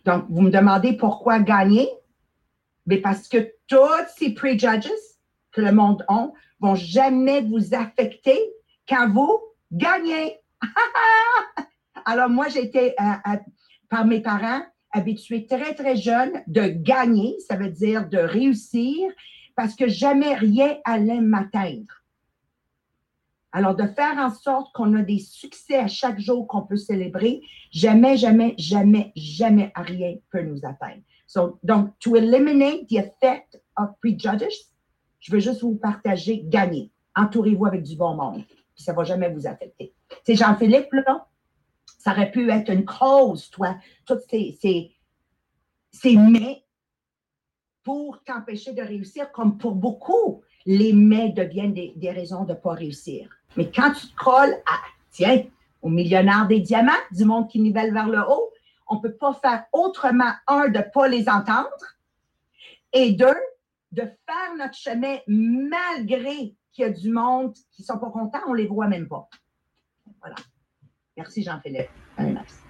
Donc, 0.05 0.27
vous 0.29 0.43
me 0.43 0.51
demandez 0.51 0.95
pourquoi 0.95 1.39
gagner? 1.39 1.89
Mais 2.87 2.99
parce 2.99 3.29
que 3.29 3.53
tous 3.67 4.07
ces 4.17 4.35
prejudges 4.35 4.91
que 5.53 5.61
le 5.61 5.73
monde 5.73 6.05
a 6.09 6.29
vont 6.61 6.75
jamais 6.75 7.43
vous 7.43 7.75
affecter 7.75 8.39
quand 8.89 9.11
vous 9.11 9.41
gagnez. 9.73 10.39
Alors, 12.05 12.29
moi, 12.29 12.49
été, 12.49 12.95
euh, 13.01 13.05
euh, 13.29 13.37
par 13.89 14.05
mes 14.05 14.21
parents, 14.21 14.63
habituée 14.93 15.47
très, 15.47 15.75
très 15.75 15.97
jeune 15.97 16.43
de 16.47 16.69
gagner, 16.69 17.37
ça 17.47 17.57
veut 17.57 17.71
dire 17.71 18.09
de 18.09 18.19
réussir, 18.19 19.11
parce 19.55 19.75
que 19.75 19.89
jamais 19.89 20.35
rien 20.35 20.77
allait 20.85 21.21
m'atteindre. 21.21 22.03
Alors, 23.57 23.75
de 23.75 23.87
faire 23.87 24.19
en 24.19 24.29
sorte 24.29 24.71
qu'on 24.75 24.93
a 24.93 25.01
des 25.01 25.19
succès 25.19 25.79
à 25.79 25.89
chaque 25.89 26.21
jour 26.21 26.47
qu'on 26.47 26.61
peut 26.61 26.77
célébrer, 26.77 27.41
jamais, 27.71 28.19
jamais, 28.19 28.55
jamais, 28.59 29.13
jamais 29.17 29.73
rien 29.75 30.17
peut 30.31 30.43
nous 30.43 30.61
atteindre. 30.63 31.01
donc, 31.63 31.99
to 31.99 32.17
eliminate 32.17 32.87
the 32.87 32.97
effect 32.99 33.59
of 33.79 33.89
prejudice, 34.03 34.75
je 35.21 35.33
veux 35.33 35.39
juste 35.39 35.63
vous 35.63 35.77
partager, 35.77 36.43
gagner. 36.45 36.91
Entourez-vous 37.15 37.65
avec 37.65 37.83
du 37.83 37.97
bon 37.97 38.15
monde, 38.15 38.45
puis 38.75 38.85
ça 38.85 38.93
ne 38.93 38.97
va 38.99 39.05
jamais 39.05 39.31
vous 39.31 39.47
affecter. 39.47 39.95
C'est 40.23 40.35
Jean-Philippe, 40.35 40.93
là, 40.93 41.27
ça 41.99 42.13
aurait 42.13 42.31
pu 42.31 42.51
être 42.51 42.71
une 42.71 42.85
cause, 42.85 43.49
toi, 43.49 43.77
toutes 44.05 44.21
ces, 44.29 44.59
ces, 44.61 44.93
ces 45.93 46.15
mais 46.15 46.63
pour 47.83 48.23
t'empêcher 48.23 48.75
de 48.75 48.83
réussir, 48.83 49.33
comme 49.33 49.57
pour 49.57 49.77
beaucoup, 49.77 50.43
les 50.67 50.93
mais 50.93 51.31
deviennent 51.31 51.73
des, 51.73 51.95
des 51.97 52.11
raisons 52.11 52.45
de 52.45 52.53
ne 52.53 52.59
pas 52.59 52.75
réussir. 52.75 53.31
Mais 53.57 53.71
quand 53.71 53.93
tu 53.93 54.09
te 54.09 54.17
colles 54.17 54.57
à, 54.67 54.79
tiens, 55.11 55.45
au 55.83 55.89
millionnaire 55.89 56.47
des 56.47 56.61
diamants, 56.61 56.93
du 57.11 57.25
monde 57.25 57.49
qui 57.49 57.61
nivelle 57.61 57.93
vers 57.93 58.09
le 58.09 58.21
haut, 58.21 58.51
on 58.89 58.97
ne 58.97 59.01
peut 59.01 59.15
pas 59.15 59.35
faire 59.35 59.65
autrement, 59.73 60.33
un, 60.47 60.69
de 60.69 60.79
ne 60.79 60.83
pas 60.83 61.09
les 61.09 61.29
entendre, 61.29 61.69
et 62.93 63.13
deux, 63.13 63.37
de 63.93 64.03
faire 64.03 64.57
notre 64.59 64.77
chemin 64.77 65.19
malgré 65.27 66.55
qu'il 66.73 66.83
y 66.83 66.85
a 66.85 66.91
du 66.91 67.11
monde 67.11 67.55
qui 67.73 67.83
ne 67.83 67.87
sont 67.87 67.99
pas 67.99 68.11
contents, 68.11 68.41
on 68.47 68.53
ne 68.53 68.59
les 68.59 68.67
voit 68.67 68.89
même 68.89 69.09
pas. 69.09 69.29
Voilà. 70.21 70.37
Merci, 71.17 71.43
Jean-Philippe. 71.43 71.89
Nice. 72.19 72.63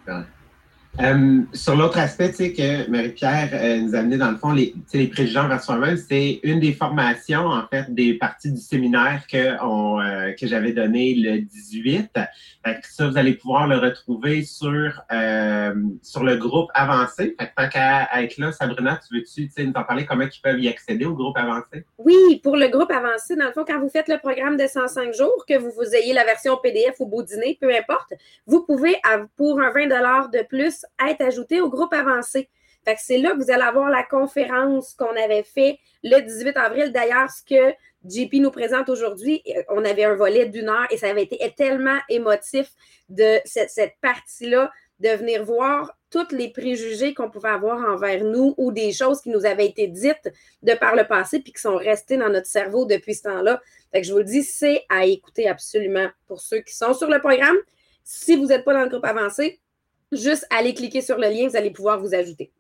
Euh, 0.99 1.43
sur 1.53 1.77
l'autre 1.77 1.99
aspect, 1.99 2.31
tu 2.31 2.37
sais, 2.37 2.53
que 2.55 2.91
Marie-Pierre 2.91 3.51
euh, 3.53 3.81
nous 3.81 3.95
a 3.95 3.99
amené 3.99 4.17
dans 4.17 4.31
le 4.31 4.39
fond, 4.39 4.53
les, 4.53 4.75
les 4.95 5.09
préjugés 5.09 5.39
envers 5.39 5.63
soi-même, 5.63 5.99
c'est 5.99 6.41
une 6.43 6.59
des 6.59 6.73
formations, 6.73 7.47
en 7.49 7.67
fait, 7.69 7.93
des 7.95 8.15
parties 8.15 8.51
du 8.51 8.61
séminaire 8.61 9.27
que, 9.31 9.37
euh, 9.37 10.33
que 10.33 10.47
j'avais 10.47 10.73
donné 10.73 11.15
le 11.15 11.41
18. 11.41 12.11
Fait 12.65 12.81
que 12.81 12.87
ça, 12.89 13.09
vous 13.09 13.19
allez 13.19 13.35
pouvoir 13.35 13.69
le 13.69 13.77
retrouver 13.77 14.43
sur, 14.43 15.03
euh, 15.13 15.75
sur 16.03 16.25
le 16.25 16.37
groupe 16.37 16.71
avancé. 16.73 17.37
Fait 17.39 17.47
que 17.47 17.53
tant 17.55 17.69
qu'à 17.69 18.09
être 18.23 18.39
là, 18.39 18.53
Sabrina, 18.53 18.99
tu 19.07 19.19
veux-tu 19.19 19.51
nous 19.65 19.73
en 19.75 19.85
parler 19.85 20.07
comment 20.07 20.25
ils 20.25 20.41
peuvent 20.43 20.61
y 20.61 20.69
accéder 20.69 21.05
au 21.05 21.15
groupe 21.15 21.37
avancé? 21.37 21.85
Oui, 21.99 22.41
pour 22.43 22.57
le 22.57 22.69
groupe 22.69 22.91
avancé, 22.91 23.37
dans 23.37 23.45
le 23.45 23.53
fond, 23.53 23.65
quand 23.67 23.81
vous 23.81 23.91
faites 23.91 24.09
le 24.09 24.19
programme 24.19 24.57
de 24.57 24.67
105 24.67 25.13
jours, 25.13 25.45
que 25.47 25.59
vous, 25.59 25.71
vous 25.73 25.95
ayez 25.95 26.15
la 26.15 26.25
version 26.25 26.57
PDF 26.63 26.95
ou 27.01 27.07
beau 27.07 27.23
dîner, 27.23 27.59
peu 27.61 27.69
importe, 27.69 28.15
vous 28.47 28.65
pouvez, 28.65 28.97
pour 29.37 29.61
un 29.61 29.71
20 29.71 30.31
de 30.33 30.47
plus, 30.47 30.86
être 31.09 31.21
ajouté 31.23 31.61
au 31.61 31.69
groupe 31.69 31.93
avancé. 31.93 32.49
C'est 32.99 33.19
là 33.19 33.33
que 33.33 33.43
vous 33.43 33.51
allez 33.51 33.63
avoir 33.63 33.91
la 33.91 34.05
conférence 34.05 34.95
qu'on 34.95 35.17
avait 35.17 35.43
fait 35.43 35.79
le 36.05 36.21
18 36.21 36.57
avril. 36.57 36.93
D'ailleurs, 36.93 37.29
ce 37.31 37.43
que 37.43 37.75
JP 38.09 38.35
nous 38.35 38.51
présente 38.51 38.89
aujourd'hui, 38.89 39.43
euh, 39.49 39.63
on 39.71 39.85
avait 39.85 40.05
un 40.05 40.15
volet 40.15 40.47
d'une 40.47 40.69
heure 40.69 40.87
et 40.91 40.97
ça 40.97 41.09
avait 41.09 41.25
été 41.25 41.39
tellement 41.57 41.99
émotif 42.09 42.69
de 43.09 43.41
cette, 43.45 43.95
partie-là, 44.01 44.71
de 45.01 45.09
venir 45.11 45.45
voir 45.45 45.99
tous 46.11 46.33
les 46.33 46.51
préjugés 46.51 47.13
qu'on 47.13 47.29
pouvait 47.29 47.49
avoir 47.49 47.79
envers 47.91 48.23
nous 48.23 48.55
ou 48.57 48.71
des 48.71 48.93
choses 48.93 49.21
qui 49.21 49.31
nous 49.31 49.45
avaient 49.45 49.67
été 49.67 49.89
dites 49.89 50.33
de 50.63 50.73
par 50.75 50.95
le 50.95 51.05
passé 51.07 51.41
puis 51.41 51.53
qui 51.53 51.61
sont 51.61 51.77
restées 51.77 52.17
dans 52.17 52.31
notre 52.31 52.47
cerveau 52.47 52.87
depuis 52.87 53.15
ce 53.15 53.23
temps-là. 53.25 53.61
Je 53.93 54.13
vous 54.13 54.19
le 54.19 54.25
dis, 54.25 54.43
c'est 54.43 54.85
à 54.89 55.05
écouter 55.05 55.49
absolument 55.49 56.09
pour 56.27 56.41
ceux 56.41 56.61
qui 56.61 56.75
sont 56.75 56.95
sur 56.95 57.11
le 57.11 57.19
programme. 57.19 57.57
Si 58.05 58.37
vous 58.37 58.47
n'êtes 58.47 58.65
pas 58.65 58.73
dans 58.73 58.85
le 58.85 58.89
groupe 58.89 59.05
avancé, 59.05 59.61
juste 60.17 60.47
allez 60.51 60.75
cliquer 60.75 61.01
sur 61.01 61.17
le 61.17 61.29
lien, 61.29 61.49
vous 61.49 61.57
allez 61.57 61.71
pouvoir 61.71 62.01
vous 62.01 62.15
ajouter. 62.15 62.53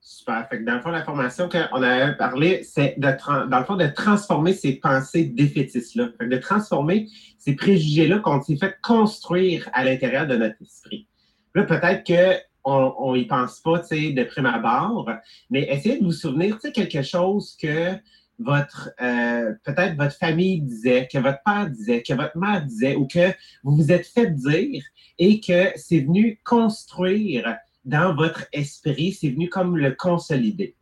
Super. 0.00 0.48
Fait 0.48 0.58
que 0.58 0.64
dans 0.64 0.76
le 0.76 0.80
fond, 0.80 0.90
la 0.90 1.02
formation 1.02 1.48
qu'on 1.48 1.82
avait 1.82 2.16
parlé, 2.16 2.62
c'est 2.62 2.94
de, 2.96 3.48
dans 3.48 3.58
le 3.58 3.64
fond, 3.64 3.76
de 3.76 3.88
transformer 3.88 4.52
ces 4.52 4.76
pensées 4.76 5.24
défaitistes-là. 5.24 6.10
Fait 6.16 6.28
que 6.28 6.34
de 6.34 6.38
transformer 6.38 7.08
ces 7.38 7.56
préjugés-là 7.56 8.20
qu'on 8.20 8.40
s'est 8.40 8.56
fait 8.56 8.76
construire 8.82 9.68
à 9.72 9.84
l'intérieur 9.84 10.26
de 10.28 10.36
notre 10.36 10.62
esprit. 10.62 11.08
Là, 11.56 11.64
peut-être 11.64 12.04
qu'on 12.04 13.14
n'y 13.14 13.24
pense 13.24 13.60
pas, 13.60 13.80
tu 13.80 13.86
sais, 13.86 14.12
de 14.12 14.22
prime 14.22 14.46
abord, 14.46 15.10
mais 15.50 15.66
essayez 15.70 15.98
de 15.98 16.04
vous 16.04 16.12
souvenir, 16.12 16.54
tu 16.56 16.68
sais, 16.68 16.72
quelque 16.72 17.02
chose 17.02 17.56
que 17.60 17.94
votre, 18.38 18.90
euh, 19.00 19.54
peut-être 19.64 19.96
votre 19.96 20.16
famille 20.16 20.60
disait, 20.60 21.08
que 21.10 21.18
votre 21.18 21.42
père 21.44 21.70
disait, 21.70 22.02
que 22.02 22.14
votre 22.14 22.36
mère 22.36 22.64
disait, 22.64 22.96
ou 22.96 23.06
que 23.06 23.32
vous 23.62 23.76
vous 23.76 23.92
êtes 23.92 24.06
fait 24.06 24.30
dire 24.30 24.84
et 25.18 25.40
que 25.40 25.70
c'est 25.76 26.00
venu 26.00 26.40
construire 26.44 27.56
dans 27.84 28.14
votre 28.14 28.46
esprit, 28.52 29.12
c'est 29.12 29.30
venu 29.30 29.48
comme 29.48 29.76
le 29.76 29.92
consolider. 29.92 30.74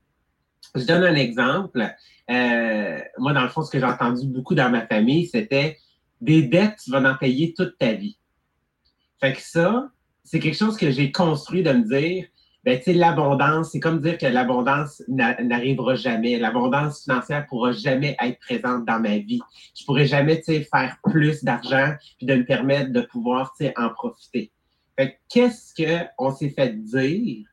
Je 0.75 0.85
donne 0.85 1.05
un 1.05 1.15
exemple. 1.15 1.95
Euh, 2.31 2.99
moi, 3.19 3.33
dans 3.33 3.43
le 3.43 3.49
fond, 3.49 3.63
ce 3.63 3.71
que 3.71 3.79
j'ai 3.79 3.85
entendu 3.85 4.27
beaucoup 4.27 4.55
dans 4.55 4.71
ma 4.71 4.87
famille, 4.87 5.27
c'était 5.27 5.79
des 6.21 6.43
dettes, 6.43 6.79
tu 6.83 6.91
vas 6.91 7.09
en 7.09 7.17
payer 7.17 7.55
toute 7.55 7.79
ta 7.79 7.93
vie. 7.93 8.19
Fait 9.21 9.35
que 9.35 9.41
ça, 9.41 9.91
c'est 10.25 10.41
quelque 10.41 10.57
chose 10.57 10.77
que 10.77 10.91
j'ai 10.91 11.13
construit 11.13 11.63
de 11.63 11.71
me 11.71 11.85
dire, 11.85 12.27
ben, 12.65 12.81
l'abondance, 12.87 13.73
c'est 13.73 13.81
comme 13.81 14.01
dire 14.01 14.17
que 14.17 14.27
l'abondance 14.27 15.03
n'a- 15.07 15.41
n'arrivera 15.43 15.95
jamais. 15.97 16.39
L'abondance 16.39 17.03
financière 17.03 17.47
pourra 17.47 17.73
jamais 17.73 18.17
être 18.23 18.39
présente 18.41 18.87
dans 18.87 19.01
ma 19.01 19.19
vie. 19.19 19.41
Je 19.79 19.85
pourrai 19.85 20.07
jamais, 20.07 20.43
faire 20.43 20.97
plus 21.05 21.45
d'argent 21.45 21.95
puis 22.17 22.27
de 22.27 22.37
me 22.37 22.45
permettre 22.45 22.91
de 22.93 23.03
pouvoir, 23.03 23.55
en 23.77 23.91
profiter. 23.91 24.51
Qu'est-ce 25.29 25.75
qu'on 26.17 26.35
s'est 26.35 26.51
fait 26.51 26.71
dire 26.83 27.47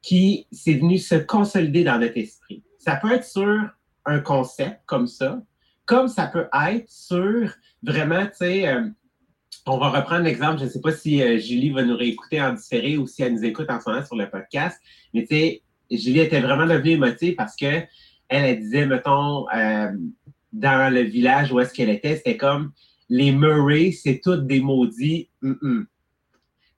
qui 0.00 0.46
s'est 0.50 0.74
venu 0.74 0.98
se 0.98 1.16
consolider 1.16 1.84
dans 1.84 1.98
notre 1.98 2.16
esprit? 2.16 2.62
Ça 2.78 2.96
peut 2.96 3.12
être 3.12 3.26
sur 3.26 3.68
un 4.06 4.20
concept 4.20 4.80
comme 4.86 5.06
ça, 5.06 5.42
comme 5.84 6.08
ça 6.08 6.26
peut 6.26 6.48
être 6.68 6.88
sur 6.88 7.52
vraiment, 7.82 8.24
tu 8.26 8.36
sais, 8.36 8.68
euh, 8.68 8.88
on 9.68 9.78
va 9.78 9.90
reprendre 9.90 10.22
l'exemple, 10.24 10.58
je 10.58 10.64
ne 10.64 10.70
sais 10.70 10.80
pas 10.80 10.92
si 10.92 11.22
euh, 11.22 11.38
Julie 11.38 11.70
va 11.70 11.82
nous 11.82 11.96
réécouter 11.96 12.40
en 12.40 12.52
différé 12.52 12.96
ou 12.96 13.06
si 13.06 13.22
elle 13.22 13.34
nous 13.34 13.44
écoute 13.44 13.70
en 13.70 13.80
ce 13.80 13.88
moment 13.88 14.04
sur 14.04 14.16
le 14.16 14.28
podcast, 14.28 14.80
mais 15.14 15.22
tu 15.22 15.36
sais, 15.36 15.62
Julie 15.90 16.20
était 16.20 16.40
vraiment 16.40 16.66
devenue 16.66 16.92
émotive 16.92 17.34
parce 17.34 17.56
que 17.56 17.82
elle, 18.28 18.60
disait, 18.60 18.86
mettons, 18.86 19.48
euh, 19.54 19.90
dans 20.52 20.92
le 20.92 21.00
village 21.00 21.50
où 21.50 21.60
est-ce 21.60 21.72
qu'elle 21.72 21.88
était, 21.88 22.16
c'était 22.16 22.36
comme 22.36 22.72
les 23.08 23.32
Murray, 23.32 23.92
c'est 23.92 24.20
toutes 24.22 24.46
des 24.46 24.60
maudits. 24.60 25.30
Mm-mm. 25.42 25.86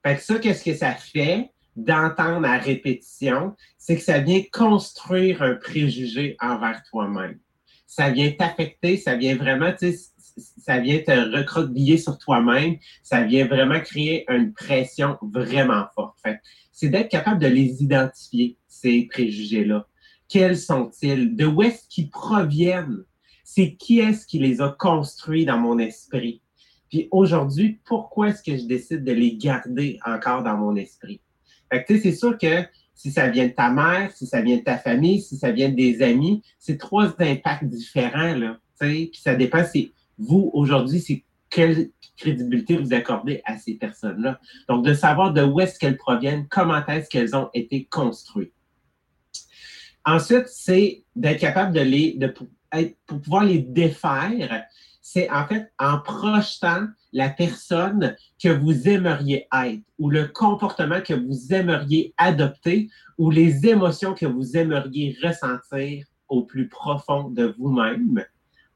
Fait 0.05 0.17
que 0.17 0.23
ça, 0.23 0.39
qu'est-ce 0.39 0.65
que 0.65 0.75
ça 0.75 0.95
fait 0.95 1.51
d'entendre 1.75 2.47
à 2.47 2.57
répétition? 2.57 3.57
C'est 3.79 3.97
que 3.97 4.03
ça 4.03 4.21
vient 4.21 4.43
construire 4.53 5.43
un 5.43 5.57
préjugé 5.57 6.37
envers 6.41 6.83
toi-même. 6.89 7.39
Ça 7.87 8.11
vient 8.11 8.31
t'affecter, 8.31 8.97
ça 8.97 9.17
vient 9.17 9.35
vraiment, 9.35 9.73
ça 10.41 10.79
vient 10.79 10.99
te 10.99 11.37
recroqueviller 11.37 11.99
sur 11.99 12.19
toi-même, 12.19 12.77
ça 13.03 13.23
vient 13.23 13.47
vraiment 13.47 13.81
créer 13.81 14.25
une 14.31 14.53
pression 14.53 15.17
vraiment 15.23 15.85
forte. 15.95 16.19
C'est 16.73 16.89
d'être 16.89 17.11
capable 17.11 17.41
de 17.41 17.47
les 17.47 17.83
identifier, 17.83 18.57
ces 18.69 19.07
préjugés-là. 19.11 19.87
Quels 20.29 20.57
sont-ils? 20.57 21.37
De 21.37 21.45
où 21.47 21.63
est-ce 21.63 21.89
qu'ils 21.89 22.11
proviennent? 22.11 23.05
C'est 23.45 23.75
qui 23.75 23.99
est-ce 23.99 24.27
qui 24.27 24.39
les 24.39 24.61
a 24.61 24.69
construits 24.79 25.45
dans 25.45 25.59
mon 25.59 25.79
esprit? 25.79 26.41
Puis 26.89 27.09
aujourd'hui, 27.11 27.81
pourquoi 27.85 28.29
est-ce 28.29 28.43
que 28.43 28.57
je 28.57 28.65
décide 28.65 29.05
de 29.05 29.13
les 29.13 29.37
garder 29.37 29.99
encore 30.05 30.43
dans 30.43 30.57
mon 30.57 30.77
esprit? 30.77 31.21
Fait 31.73 31.85
que, 31.85 31.99
c'est 31.99 32.15
sûr 32.15 32.37
que 32.39 32.65
si 32.95 33.11
ça 33.11 33.29
vient 33.29 33.47
de 33.47 33.53
ta 33.53 33.71
mère, 33.71 34.11
si 34.13 34.27
ça 34.27 34.41
vient 34.41 34.57
de 34.57 34.63
ta 34.63 34.77
famille, 34.77 35.21
si 35.21 35.37
ça 35.37 35.51
vient 35.53 35.69
des 35.69 36.03
amis, 36.03 36.43
c'est 36.59 36.79
trois 36.79 37.15
impacts 37.21 37.65
différents, 37.65 38.35
là. 38.35 38.59
Puis 38.79 39.11
ça 39.15 39.35
dépend, 39.35 39.65
c'est 39.65 39.93
vous, 40.21 40.51
aujourd'hui, 40.53 41.01
c'est 41.01 41.25
quelle 41.49 41.91
crédibilité 42.17 42.77
vous 42.77 42.93
accordez 42.93 43.43
à 43.45 43.57
ces 43.57 43.75
personnes-là? 43.75 44.39
Donc, 44.69 44.85
de 44.85 44.95
savoir 44.95 45.33
de 45.33 45.43
où 45.43 45.61
est-ce 45.61 45.79
qu'elles 45.79 45.97
proviennent, 45.97 46.47
comment 46.49 46.85
est-ce 46.87 47.09
qu'elles 47.09 47.35
ont 47.35 47.51
été 47.55 47.87
construites. 47.87 48.53
Ensuite, 50.05 50.47
c'est 50.47 51.05
d'être 51.17 51.41
capable 51.41 51.75
de 51.75 51.81
les, 51.81 52.15
de, 52.15 52.29
pour 53.07 53.21
pouvoir 53.21 53.45
les 53.45 53.59
défaire, 53.59 54.65
c'est 55.03 55.29
en 55.31 55.47
fait 55.47 55.73
en 55.79 55.99
projetant 55.99 56.87
la 57.13 57.31
personne 57.31 58.15
que 58.43 58.49
vous 58.49 58.89
aimeriez 58.89 59.49
être 59.53 59.83
ou 59.99 60.09
le 60.09 60.29
comportement 60.29 61.01
que 61.01 61.15
vous 61.15 61.53
aimeriez 61.53 62.15
adopter 62.17 62.89
ou 63.19 63.31
les 63.31 63.67
émotions 63.67 64.15
que 64.15 64.27
vous 64.27 64.57
aimeriez 64.57 65.17
ressentir 65.23 66.07
au 66.29 66.45
plus 66.45 66.69
profond 66.69 67.29
de 67.29 67.55
vous-même 67.59 68.25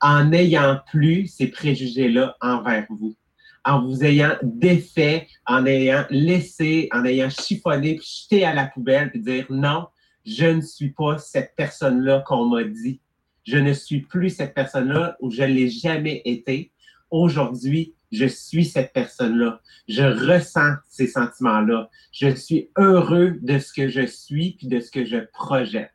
en 0.05 0.27
n'ayant 0.27 0.81
plus 0.91 1.29
ces 1.29 1.47
préjugés-là 1.47 2.37
envers 2.43 2.85
vous, 2.91 3.17
en 3.65 3.83
vous 3.83 4.05
ayant 4.05 4.37
défait, 4.43 5.29
en 5.47 5.65
ayant 5.65 6.05
laissé, 6.11 6.91
en 6.93 7.07
ayant 7.07 7.31
chiffonné, 7.31 7.97
puis 7.97 8.07
jeté 8.07 8.45
à 8.45 8.53
la 8.53 8.67
poubelle, 8.67 9.11
puis 9.11 9.21
dire 9.21 9.47
non, 9.49 9.87
je 10.27 10.45
ne 10.45 10.61
suis 10.61 10.91
pas 10.91 11.17
cette 11.17 11.55
personne-là 11.57 12.23
qu'on 12.27 12.51
m'a 12.51 12.65
dit. 12.65 13.01
Je 13.45 13.57
ne 13.57 13.73
suis 13.73 14.03
plus 14.03 14.29
cette 14.29 14.53
personne-là 14.53 15.17
ou 15.21 15.31
je 15.31 15.43
ne 15.43 15.49
l'ai 15.49 15.71
jamais 15.71 16.21
été. 16.27 16.71
Aujourd'hui, 17.11 17.95
je 18.13 18.27
suis 18.27 18.67
cette 18.67 18.93
personne-là. 18.93 19.63
Je 19.89 20.03
ressens 20.03 20.75
ces 20.91 21.07
sentiments-là. 21.07 21.89
Je 22.13 22.29
suis 22.29 22.69
heureux 22.77 23.39
de 23.41 23.59
ce 23.59 23.73
que 23.73 23.89
je 23.89 24.05
suis 24.05 24.53
puis 24.59 24.67
de 24.67 24.81
ce 24.81 24.91
que 24.91 25.07
je 25.07 25.17
projette. 25.33 25.95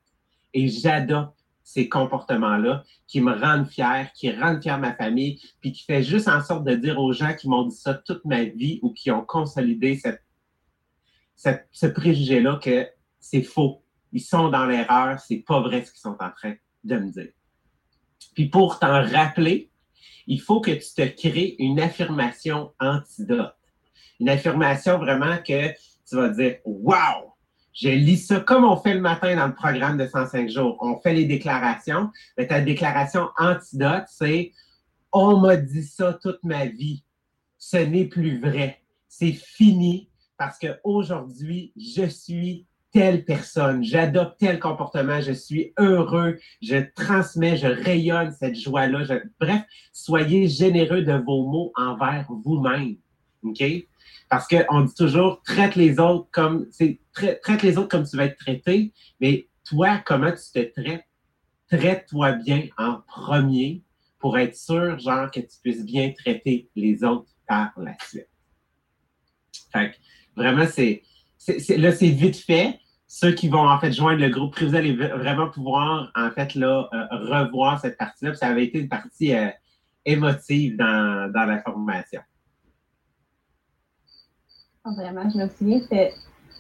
Et 0.56 0.68
j'adopte 0.68 1.39
ces 1.72 1.88
comportements-là 1.88 2.84
qui 3.06 3.22
me 3.22 3.32
rendent 3.32 3.68
fier, 3.70 4.12
qui 4.14 4.32
rendent 4.32 4.60
fier 4.60 4.80
ma 4.80 4.96
famille, 4.96 5.40
puis 5.62 5.72
qui 5.72 5.84
fait 5.84 6.02
juste 6.02 6.28
en 6.28 6.42
sorte 6.44 6.64
de 6.64 6.74
dire 6.74 7.00
aux 7.00 7.14
gens 7.14 7.36
qui 7.36 7.48
m'ont 7.48 7.68
dit 7.68 7.76
ça 7.76 7.94
toute 7.94 8.26
ma 8.26 8.44
vie 8.44 8.80
ou 8.82 8.92
qui 8.92 9.12
ont 9.12 9.24
consolidé 9.24 9.96
cette, 9.96 10.24
cette- 11.36 11.68
ce 11.72 11.86
préjugé-là 11.86 12.60
que 12.62 12.88
c'est 13.20 13.44
faux. 13.44 13.84
Ils 14.12 14.22
sont 14.22 14.50
dans 14.50 14.66
l'erreur, 14.66 15.20
c'est 15.20 15.44
pas 15.46 15.60
vrai 15.62 15.86
ce 15.86 15.92
qu'ils 15.92 16.02
sont 16.02 16.18
en 16.20 16.32
train 16.32 16.56
de 16.84 16.96
me 16.98 17.12
dire. 17.12 17.30
Puis 18.34 18.50
pour 18.50 18.80
t'en 18.80 19.04
rappeler, 19.04 19.70
il 20.26 20.42
faut 20.42 20.62
que 20.62 20.72
tu 20.72 20.94
te 20.96 21.06
crées 21.06 21.56
une 21.60 21.80
affirmation 21.80 22.74
antidote. 22.80 23.54
Une 24.20 24.30
affirmation 24.30 24.98
vraiment 24.98 25.38
que 25.38 25.70
tu 26.08 26.16
vas 26.16 26.30
dire 26.30 26.58
Wow! 26.66 27.29
Je 27.82 27.90
lis 27.90 28.18
ça 28.18 28.42
comme 28.42 28.66
on 28.66 28.76
fait 28.76 28.94
le 28.94 29.00
matin 29.00 29.36
dans 29.38 29.48
le 29.48 29.54
programme 29.54 29.98
de 29.98 30.06
105 30.06 30.50
jours. 30.50 30.78
On 30.82 31.00
fait 31.00 31.14
les 31.14 31.26
déclarations. 31.26 32.12
Mais 32.38 32.48
ta 32.48 32.60
déclaration 32.60 33.30
antidote, 33.38 34.04
c'est 34.08 34.52
On 35.14 35.38
m'a 35.38 35.56
dit 35.56 35.84
ça 35.84 36.14
toute 36.22 36.44
ma 36.44 36.66
vie. 36.66 37.04
Ce 37.58 37.78
n'est 37.78 38.06
plus 38.06 38.38
vrai. 38.40 38.82
C'est 39.08 39.32
fini 39.32 40.10
parce 40.38 40.60
qu'aujourd'hui, 40.60 41.74
je 41.78 42.06
suis 42.06 42.66
telle 42.92 43.24
personne, 43.24 43.84
j'adopte 43.84 44.40
tel 44.40 44.60
comportement, 44.60 45.22
je 45.22 45.32
suis 45.32 45.74
heureux, 45.78 46.40
je 46.62 46.78
transmets, 46.96 47.56
je 47.56 47.68
rayonne 47.68 48.32
cette 48.32 48.56
joie-là. 48.56 49.20
Bref, 49.40 49.62
soyez 49.94 50.48
généreux 50.48 51.04
de 51.04 51.14
vos 51.14 51.46
mots 51.46 51.72
envers 51.76 52.26
vous-même. 52.30 52.96
OK? 53.44 53.64
Parce 54.30 54.48
qu'on 54.48 54.82
dit 54.82 54.94
toujours, 54.94 55.42
traite 55.44 55.76
les 55.76 56.00
autres 56.00 56.28
comme, 56.32 56.68
c'est, 56.72 57.00
traite, 57.14 57.64
les 57.64 57.78
autres 57.78 57.90
comme 57.90 58.08
tu 58.08 58.16
vas 58.16 58.26
être 58.26 58.38
traité, 58.38 58.94
mais 59.20 59.48
toi, 59.66 60.00
comment 60.06 60.32
tu 60.32 60.52
te 60.54 60.82
traites? 60.82 61.04
Traite-toi 61.68 62.34
bien 62.34 62.68
en 62.78 63.02
premier 63.08 63.84
pour 64.20 64.38
être 64.38 64.56
sûr, 64.56 65.00
genre, 65.00 65.32
que 65.32 65.40
tu 65.40 65.58
puisses 65.64 65.84
bien 65.84 66.12
traiter 66.12 66.70
les 66.76 67.04
autres 67.04 67.30
par 67.48 67.72
la 67.78 67.96
suite. 68.02 68.28
Fait 69.72 69.92
que, 69.92 69.96
vraiment, 70.36 70.66
c'est, 70.70 71.04
là, 71.78 71.92
c'est 71.92 72.10
vite 72.10 72.38
fait. 72.38 72.80
Ceux 73.08 73.32
qui 73.32 73.48
vont, 73.48 73.68
en 73.68 73.80
fait, 73.80 73.92
joindre 73.92 74.22
le 74.22 74.30
groupe, 74.30 74.60
vous 74.62 74.76
allez 74.76 74.96
vraiment 74.96 75.50
pouvoir, 75.50 76.12
en 76.16 76.30
fait, 76.32 76.54
là, 76.54 76.88
euh, 76.94 77.08
revoir 77.12 77.80
cette 77.80 77.98
partie-là. 77.98 78.36
Ça 78.36 78.48
avait 78.48 78.66
été 78.66 78.80
une 78.80 78.90
partie 78.90 79.34
euh, 79.34 79.50
émotive 80.06 80.78
dans, 80.78 81.32
dans 81.32 81.46
la 81.46 81.62
formation. 81.64 82.22
Ah, 84.86 84.92
vraiment, 84.96 85.30
je 85.30 85.38
me 85.38 85.48
souviens, 85.50 85.80
c'était. 85.82 86.14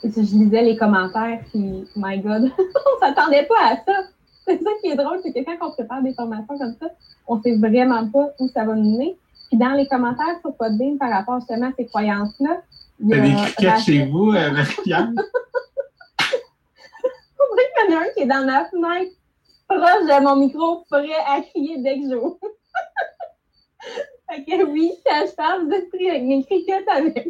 Je 0.03 0.19
lisais 0.21 0.61
les 0.61 0.77
commentaires, 0.77 1.41
puis, 1.49 1.85
my 1.95 2.19
God, 2.19 2.51
on 2.57 2.99
s'attendait 3.05 3.45
pas 3.45 3.71
à 3.71 3.75
ça. 3.85 4.03
C'est 4.45 4.61
ça 4.63 4.69
qui 4.81 4.89
est 4.89 4.95
drôle, 4.95 5.19
c'est 5.23 5.33
que 5.33 5.43
quand 5.45 5.67
on 5.67 5.71
prépare 5.71 6.01
des 6.01 6.13
formations 6.13 6.57
comme 6.57 6.75
ça, 6.79 6.87
on 7.27 7.41
sait 7.41 7.55
vraiment 7.57 8.07
pas 8.09 8.29
où 8.39 8.47
ça 8.47 8.63
va 8.65 8.75
nous 8.75 8.91
mener. 8.97 9.17
Puis 9.49 9.57
dans 9.57 9.71
les 9.71 9.87
commentaires 9.87 10.39
sur 10.41 10.55
Podbean 10.55 10.97
par 10.97 11.09
rapport 11.11 11.39
justement 11.39 11.67
à 11.67 11.71
ces 11.77 11.85
croyances-là, 11.85 12.61
il 12.99 13.09
y 13.09 13.13
a 13.13 13.19
des 13.19 13.33
criquettes 13.33 13.69
Rachel- 13.69 13.83
chez 13.83 14.05
vous, 14.05 14.31
euh, 14.31 14.51
Marie-Pierre? 14.51 15.09
Qu'il 17.81 17.93
y 17.93 17.95
en 17.95 17.97
a 17.97 18.01
un 18.01 18.09
qui 18.13 18.19
est 18.21 18.25
dans 18.25 18.45
ma 18.45 18.65
fenêtre, 18.65 19.11
proche 19.67 20.05
de 20.05 20.23
mon 20.23 20.35
micro, 20.37 20.83
prêt 20.89 21.07
à 21.27 21.41
crier 21.41 21.77
dès 21.81 21.99
que 21.99 22.09
j'ouvre. 22.09 22.37
fait 24.29 24.63
oui, 24.63 24.93
quand 25.05 25.25
je 25.27 25.35
parle, 25.35 25.65
vous 25.65 25.71
êtes 25.71 25.89
pris 25.89 26.09
avec. 26.09 27.27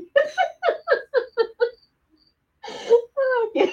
Ah, 3.21 3.45
OK. 3.45 3.69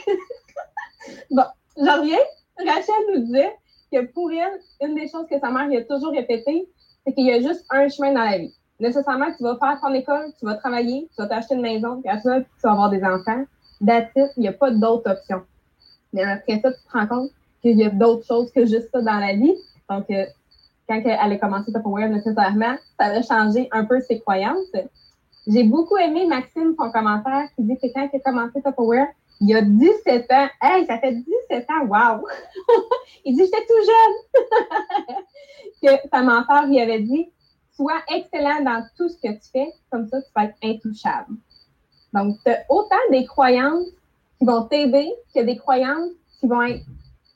bon, 1.30 1.42
j'en 1.76 2.00
reviens. 2.00 2.18
Rachel 2.58 2.94
nous 3.12 3.24
disait 3.24 3.54
que 3.92 4.06
pour 4.06 4.30
elle, 4.32 4.60
une 4.80 4.94
des 4.94 5.08
choses 5.08 5.26
que 5.30 5.38
sa 5.38 5.50
mère 5.50 5.68
a 5.70 5.82
toujours 5.84 6.12
répété, 6.12 6.68
c'est 7.04 7.12
qu'il 7.12 7.26
y 7.26 7.32
a 7.32 7.40
juste 7.40 7.64
un 7.70 7.88
chemin 7.88 8.12
dans 8.12 8.24
la 8.24 8.38
vie. 8.38 8.54
Nécessairement, 8.80 9.32
tu 9.36 9.42
vas 9.42 9.56
faire 9.56 9.78
ton 9.80 9.94
école, 9.94 10.32
tu 10.38 10.46
vas 10.46 10.54
travailler, 10.54 11.08
tu 11.14 11.22
vas 11.22 11.28
t'acheter 11.28 11.54
une 11.54 11.62
maison, 11.62 12.00
puis 12.00 12.10
après 12.10 12.22
ça, 12.22 12.40
tu 12.40 12.62
vas 12.62 12.72
avoir 12.72 12.90
des 12.90 13.02
enfants. 13.04 13.44
It, 13.82 14.08
il 14.16 14.40
n'y 14.40 14.48
a 14.48 14.52
pas 14.52 14.70
d'autre 14.70 15.10
option. 15.10 15.42
Mais 16.12 16.24
après 16.24 16.60
ça, 16.60 16.72
tu 16.72 16.78
te 16.78 16.92
rends 16.92 17.06
compte 17.06 17.30
qu'il 17.62 17.78
y 17.78 17.84
a 17.84 17.90
d'autres 17.90 18.26
choses 18.26 18.50
que 18.52 18.66
juste 18.66 18.90
ça 18.92 19.00
dans 19.00 19.18
la 19.18 19.34
vie. 19.34 19.54
Donc, 19.88 20.10
euh, 20.10 20.24
quand 20.88 21.02
elle 21.04 21.32
a 21.32 21.36
commencé 21.36 21.72
Tupperware, 21.72 22.08
nécessairement, 22.08 22.76
ça 22.98 23.06
a 23.06 23.22
changé 23.22 23.68
un 23.72 23.84
peu 23.84 24.00
ses 24.00 24.20
croyances. 24.20 24.70
J'ai 25.46 25.64
beaucoup 25.64 25.96
aimé 25.96 26.26
Maxime, 26.26 26.74
son 26.78 26.90
commentaire, 26.90 27.48
qui 27.56 27.62
dit 27.62 27.76
que 27.76 27.92
quand 27.92 28.08
il 28.12 28.16
a 28.16 28.20
commencé 28.20 28.62
Tupperware, 28.62 29.08
il 29.40 29.50
y 29.50 29.54
a 29.54 29.62
17 29.62 30.32
ans. 30.32 30.48
Hey, 30.62 30.86
ça 30.86 30.98
fait 30.98 31.12
17 31.12 31.66
ans, 31.70 31.86
wow! 31.86 32.26
il 33.24 33.36
dit, 33.36 33.44
j'étais 33.44 33.66
tout 33.66 33.84
jeune! 33.84 35.16
que 35.82 36.08
sa 36.10 36.22
mentor 36.22 36.66
lui 36.66 36.80
avait 36.80 37.00
dit, 37.00 37.28
sois 37.74 38.00
excellent 38.08 38.62
dans 38.62 38.84
tout 38.96 39.08
ce 39.08 39.16
que 39.16 39.32
tu 39.32 39.50
fais, 39.52 39.72
comme 39.90 40.08
ça, 40.08 40.22
tu 40.22 40.28
vas 40.34 40.44
être 40.44 40.56
intouchable. 40.62 41.36
Donc, 42.14 42.36
tu 42.44 42.50
as 42.50 42.64
autant 42.70 42.96
des 43.10 43.26
croyances 43.26 43.88
qui 44.38 44.46
vont 44.46 44.62
t'aider 44.64 45.12
que 45.34 45.40
des 45.40 45.56
croyances 45.56 46.12
qui 46.40 46.46
vont 46.46 46.62
être 46.62 46.84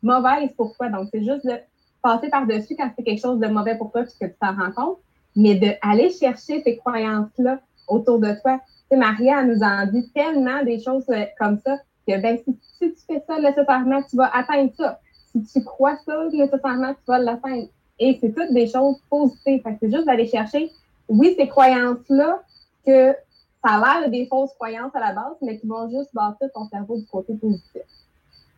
mauvaises 0.02 0.50
pour 0.56 0.74
toi. 0.76 0.88
Donc, 0.88 1.08
c'est 1.12 1.22
juste 1.22 1.44
de 1.44 1.60
passer 2.02 2.28
par-dessus 2.28 2.76
quand 2.76 2.90
c'est 2.96 3.04
quelque 3.04 3.20
chose 3.20 3.38
de 3.40 3.46
mauvais 3.48 3.76
pour 3.76 3.90
toi 3.92 4.02
puisque 4.02 4.18
tu 4.18 4.34
t'en 4.40 4.54
rends 4.54 4.72
compte, 4.72 4.98
mais 5.36 5.54
d'aller 5.54 6.10
chercher 6.10 6.62
ces 6.62 6.76
croyances-là 6.76 7.60
autour 7.88 8.18
de 8.18 8.32
toi. 8.42 8.58
Tu 8.58 8.72
sais, 8.90 8.96
Maria, 8.96 9.40
elle 9.40 9.48
nous 9.48 9.62
en 9.62 9.86
dit 9.86 10.10
tellement 10.12 10.62
des 10.64 10.80
choses 10.80 11.04
euh, 11.10 11.24
comme 11.38 11.58
ça 11.64 11.78
que 12.06 12.20
ben, 12.20 12.38
si, 12.38 12.54
tu 12.78 13.00
fais 13.06 13.22
ça, 13.26 13.38
nécessairement, 13.38 14.02
tu 14.02 14.16
vas 14.16 14.34
atteindre 14.34 14.72
ça. 14.76 15.00
Si 15.32 15.42
tu 15.44 15.64
crois 15.64 15.96
ça, 16.06 16.28
nécessairement, 16.32 16.94
tu 16.94 17.00
vas 17.06 17.18
l'atteindre. 17.18 17.68
Et 17.98 18.18
c'est 18.20 18.34
toutes 18.34 18.52
des 18.52 18.66
choses 18.66 18.96
positives. 19.08 19.62
Fait 19.62 19.72
que 19.72 19.76
c'est 19.80 19.90
juste 19.90 20.06
d'aller 20.06 20.26
chercher, 20.26 20.70
oui, 21.08 21.34
ces 21.38 21.46
croyances-là, 21.48 22.42
que 22.86 23.14
ça 23.62 23.74
a 23.74 24.00
l'air 24.00 24.10
des 24.10 24.26
fausses 24.26 24.54
croyances 24.54 24.94
à 24.94 25.00
la 25.00 25.12
base, 25.12 25.36
mais 25.42 25.58
qui 25.58 25.66
vont 25.66 25.88
juste 25.90 26.10
bâtir 26.14 26.48
ton 26.54 26.66
cerveau 26.68 26.98
du 26.98 27.06
côté 27.06 27.34
positif. 27.34 27.82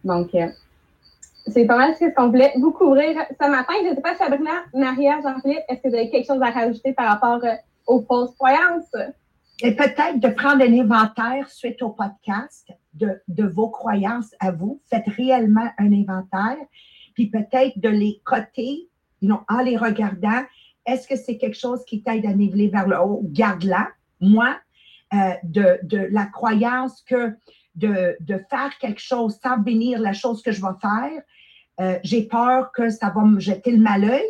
Donc, 0.05 0.35
euh, 0.35 0.49
c'est 1.47 1.67
pas 1.67 1.77
mal 1.77 1.95
ce 1.97 2.15
qu'on 2.15 2.29
voulait 2.29 2.53
vous 2.57 2.73
couvrir 2.73 3.17
ce 3.41 3.49
matin. 3.49 3.75
Je 3.83 3.91
ne 3.91 3.95
sais 3.95 4.01
pas, 4.01 4.15
Sabrina, 4.15 4.63
Maria, 4.75 5.21
Jean-Philippe, 5.23 5.65
est-ce 5.69 5.81
que 5.83 5.89
vous 5.89 5.95
avez 5.95 6.11
quelque 6.11 6.27
chose 6.27 6.43
à 6.43 6.51
rajouter 6.51 6.93
par 6.93 7.09
rapport 7.09 7.45
euh, 7.45 7.55
aux 7.87 8.03
fausses 8.03 8.35
croyances? 8.37 8.95
Et 9.61 9.75
peut-être 9.77 10.19
de 10.19 10.29
prendre 10.29 10.63
un 10.63 10.73
inventaire 10.73 11.49
suite 11.49 11.83
au 11.83 11.91
podcast 11.91 12.69
de, 12.95 13.21
de 13.29 13.45
vos 13.45 13.69
croyances 13.69 14.35
à 14.41 14.51
vous. 14.51 14.81
Faites 14.91 15.07
réellement 15.07 15.69
un 15.79 15.93
inventaire, 15.93 16.59
puis 17.15 17.27
peut-être 17.27 17.79
de 17.79 17.89
les 17.89 18.21
coter 18.25 18.89
en 19.49 19.59
les 19.63 19.77
regardant. 19.77 20.43
Est-ce 20.85 21.07
que 21.07 21.17
c'est 21.17 21.39
quelque 21.39 21.59
chose 21.59 21.85
qui 21.85 22.03
t'aide 22.03 22.27
à 22.27 22.33
niveler 22.33 22.69
vers 22.69 22.89
le 22.89 22.99
haut? 23.01 23.21
Garde-la. 23.25 23.89
Moi, 24.21 24.57
euh, 25.15 25.35
de, 25.45 25.79
de 25.85 26.09
la 26.11 26.27
croyance 26.27 27.03
que 27.03 27.33
de, 27.75 28.17
faire 28.51 28.77
quelque 28.81 29.01
chose 29.01 29.39
sans 29.43 29.59
bénir 29.59 30.01
la 30.01 30.13
chose 30.13 30.43
que 30.43 30.53
je 30.53 30.61
vais 30.61 30.79
faire, 30.81 31.23
euh, 31.81 31.99
j'ai 32.03 32.25
peur 32.25 32.71
que 32.73 32.91
ça 32.91 33.11
va 33.11 33.23
me 33.23 33.41
jeter 33.41 33.73
le 33.73 33.83
malheur. 33.83 34.21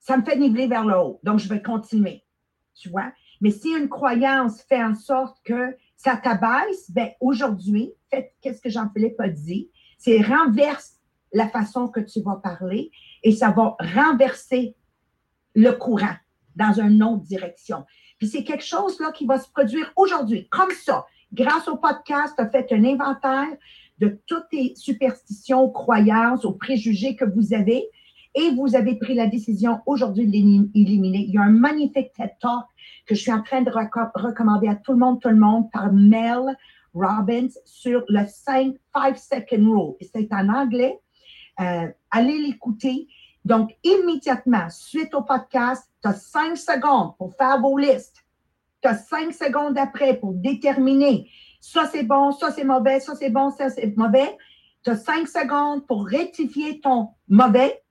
Ça 0.00 0.16
me 0.16 0.22
fait 0.22 0.36
niveler 0.36 0.66
vers 0.66 0.84
le 0.84 0.96
haut. 0.98 1.18
Donc, 1.22 1.38
je 1.38 1.48
vais 1.48 1.62
continuer. 1.62 2.24
Tu 2.74 2.90
vois? 2.90 3.10
Mais 3.40 3.50
si 3.50 3.70
une 3.70 3.88
croyance 3.88 4.62
fait 4.62 4.82
en 4.82 4.94
sorte 4.94 5.38
que 5.44 5.76
ça 5.96 6.16
t'abaisse, 6.16 6.90
ben 6.90 7.10
aujourd'hui, 7.20 7.92
faites 8.10 8.34
qu'est-ce 8.40 8.60
que 8.60 8.68
Jean-Philippe 8.68 9.20
a 9.20 9.28
dit, 9.28 9.70
c'est 9.96 10.20
renverse 10.20 11.00
la 11.32 11.48
façon 11.48 11.88
que 11.88 12.00
tu 12.00 12.20
vas 12.20 12.36
parler 12.36 12.90
et 13.22 13.32
ça 13.32 13.50
va 13.50 13.76
renverser 13.80 14.76
le 15.54 15.72
courant 15.72 16.16
dans 16.56 16.78
une 16.78 17.02
autre 17.02 17.22
direction. 17.22 17.84
Puis 18.18 18.28
c'est 18.28 18.44
quelque 18.44 18.64
chose 18.64 19.00
là 19.00 19.12
qui 19.12 19.26
va 19.26 19.38
se 19.38 19.48
produire 19.50 19.92
aujourd'hui, 19.96 20.48
comme 20.48 20.70
ça. 20.70 21.06
Grâce 21.32 21.68
au 21.68 21.76
podcast, 21.76 22.34
tu 22.38 22.44
fait 22.50 22.72
un 22.72 22.84
inventaire 22.84 23.56
de 23.98 24.20
toutes 24.26 24.46
les 24.52 24.74
superstitions, 24.76 25.70
croyances, 25.70 26.44
aux 26.44 26.52
préjugés 26.52 27.16
que 27.16 27.24
vous 27.24 27.54
avez 27.54 27.88
et 28.34 28.50
vous 28.50 28.74
avez 28.74 28.96
pris 28.96 29.14
la 29.14 29.26
décision 29.26 29.78
aujourd'hui 29.86 30.26
de 30.26 30.32
l'éliminer. 30.32 31.18
Il 31.28 31.34
y 31.34 31.38
a 31.38 31.42
un 31.42 31.50
magnifique 31.50 32.12
TED 32.12 32.32
Talk 32.40 32.64
que 33.06 33.14
je 33.14 33.20
suis 33.20 33.32
en 33.32 33.42
train 33.42 33.62
de 33.62 33.70
reco- 33.70 34.10
recommander 34.14 34.68
à 34.68 34.74
tout 34.74 34.92
le 34.92 34.98
monde, 34.98 35.20
tout 35.20 35.28
le 35.28 35.36
monde, 35.36 35.70
par 35.70 35.92
Mel 35.92 36.56
Robbins 36.94 37.48
sur 37.64 38.04
le 38.08 38.26
5 38.26 38.74
second 39.16 39.70
rule. 39.70 39.94
C'est 40.00 40.32
en 40.32 40.48
anglais. 40.48 40.98
Euh, 41.60 41.88
allez 42.10 42.38
l'écouter. 42.38 43.06
Donc, 43.44 43.76
immédiatement, 43.84 44.68
suite 44.70 45.14
au 45.14 45.22
podcast, 45.22 45.88
tu 46.02 46.08
as 46.08 46.14
5 46.14 46.56
secondes 46.56 47.16
pour 47.18 47.34
faire 47.34 47.60
vos 47.60 47.76
listes. 47.78 48.23
Tu 48.84 48.90
as 48.90 48.96
5 48.96 49.32
secondes 49.32 49.78
après 49.78 50.18
pour 50.18 50.34
déterminer 50.34 51.26
ça 51.64 51.88
c'est 51.90 52.02
bon, 52.02 52.30
ça 52.30 52.52
c'est 52.52 52.62
mauvais, 52.62 53.00
ça 53.00 53.14
c'est 53.14 53.30
bon, 53.30 53.50
ça 53.50 53.70
c'est 53.70 53.96
mauvais. 53.96 54.36
Tu 54.84 54.90
as 54.90 54.96
5 54.96 55.26
secondes 55.26 55.86
pour 55.86 56.06
rectifier 56.06 56.78
ton 56.80 57.08
mauvais. 57.26 57.82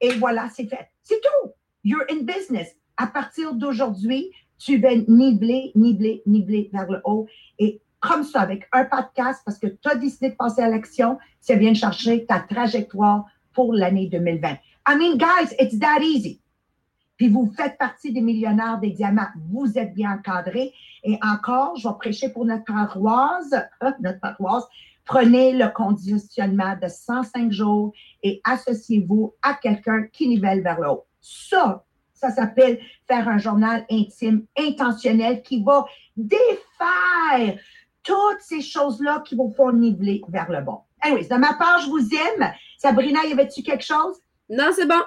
Et 0.00 0.10
voilà, 0.12 0.48
c'est 0.54 0.66
fait. 0.66 0.88
C'est 1.02 1.20
tout. 1.20 1.50
You're 1.82 2.04
in 2.08 2.22
business. 2.22 2.68
À 2.96 3.08
partir 3.08 3.54
d'aujourd'hui, 3.54 4.30
tu 4.56 4.78
vas 4.78 4.94
niveler, 4.94 5.72
niveler, 5.74 6.22
niveler 6.26 6.70
vers 6.72 6.88
le 6.88 7.00
haut. 7.04 7.26
Et 7.58 7.80
comme 7.98 8.22
ça, 8.22 8.42
avec 8.42 8.68
un 8.70 8.84
podcast, 8.84 9.42
parce 9.44 9.58
que 9.58 9.66
tu 9.66 9.88
as 9.88 9.96
décidé 9.96 10.30
de 10.30 10.36
passer 10.36 10.62
à 10.62 10.68
l'action, 10.68 11.18
ça 11.40 11.56
vient 11.56 11.74
chercher 11.74 12.24
ta 12.24 12.38
trajectoire 12.38 13.24
pour 13.52 13.74
l'année 13.74 14.06
2020. 14.06 14.48
I 14.88 14.96
mean, 14.96 15.16
guys, 15.16 15.56
it's 15.58 15.76
that 15.80 16.02
easy. 16.02 16.40
Puis 17.22 17.30
vous 17.30 17.52
faites 17.56 17.78
partie 17.78 18.12
des 18.12 18.20
millionnaires 18.20 18.80
des 18.80 18.90
diamants. 18.90 19.28
Vous 19.48 19.78
êtes 19.78 19.94
bien 19.94 20.14
encadrés. 20.14 20.74
Et 21.04 21.20
encore, 21.22 21.76
je 21.76 21.86
vais 21.86 21.94
prêcher 21.96 22.30
pour 22.30 22.44
notre 22.44 22.64
paroisse. 22.64 23.54
euh, 23.84 23.92
notre 24.00 24.18
paroisse. 24.18 24.64
Prenez 25.04 25.52
le 25.52 25.68
conditionnement 25.68 26.74
de 26.82 26.88
105 26.88 27.52
jours 27.52 27.92
et 28.24 28.40
associez-vous 28.42 29.34
à 29.40 29.54
quelqu'un 29.54 30.08
qui 30.12 30.26
nivelle 30.26 30.64
vers 30.64 30.80
le 30.80 30.88
haut. 30.88 31.06
Ça, 31.20 31.84
ça 32.12 32.30
s'appelle 32.30 32.80
faire 33.06 33.28
un 33.28 33.38
journal 33.38 33.86
intime, 33.88 34.44
intentionnel, 34.58 35.42
qui 35.42 35.62
va 35.62 35.84
défaire 36.16 37.56
toutes 38.02 38.40
ces 38.40 38.62
choses-là 38.62 39.22
qui 39.24 39.36
vous 39.36 39.54
font 39.56 39.70
niveler 39.70 40.22
vers 40.26 40.50
le 40.50 40.60
bon. 40.60 40.80
Anyways, 41.02 41.28
de 41.28 41.36
ma 41.36 41.54
part, 41.54 41.78
je 41.82 41.88
vous 41.88 42.00
aime. 42.00 42.52
Sabrina, 42.78 43.20
y 43.26 43.32
avait-tu 43.32 43.62
quelque 43.62 43.84
chose? 43.84 44.16
Non, 44.50 44.72
c'est 44.74 44.86
bon. 44.86 45.02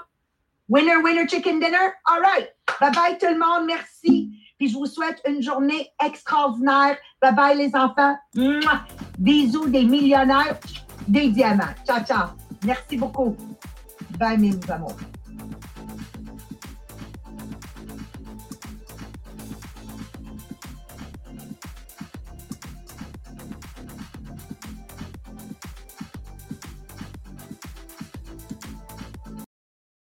Winner, 0.67 1.01
winner, 1.03 1.27
chicken 1.27 1.59
dinner? 1.59 1.93
All 2.09 2.21
right. 2.21 2.49
Bye 2.79 2.91
bye 2.91 3.17
tout 3.19 3.27
le 3.27 3.37
monde. 3.37 3.67
Merci. 3.67 4.31
Puis 4.57 4.69
je 4.69 4.73
vous 4.73 4.85
souhaite 4.85 5.21
une 5.27 5.41
journée 5.41 5.89
extraordinaire. 6.03 6.97
Bye 7.21 7.35
bye 7.35 7.57
les 7.57 7.75
enfants. 7.75 8.15
Mouah! 8.35 8.85
Bisous 9.19 9.69
des 9.69 9.83
millionnaires, 9.83 10.57
des 11.07 11.29
diamants. 11.29 11.73
Ciao, 11.85 12.03
ciao. 12.03 12.29
Merci 12.63 12.97
beaucoup. 12.97 13.35
Bye 14.17 14.37
mes 14.37 14.59
amours. 14.69 14.97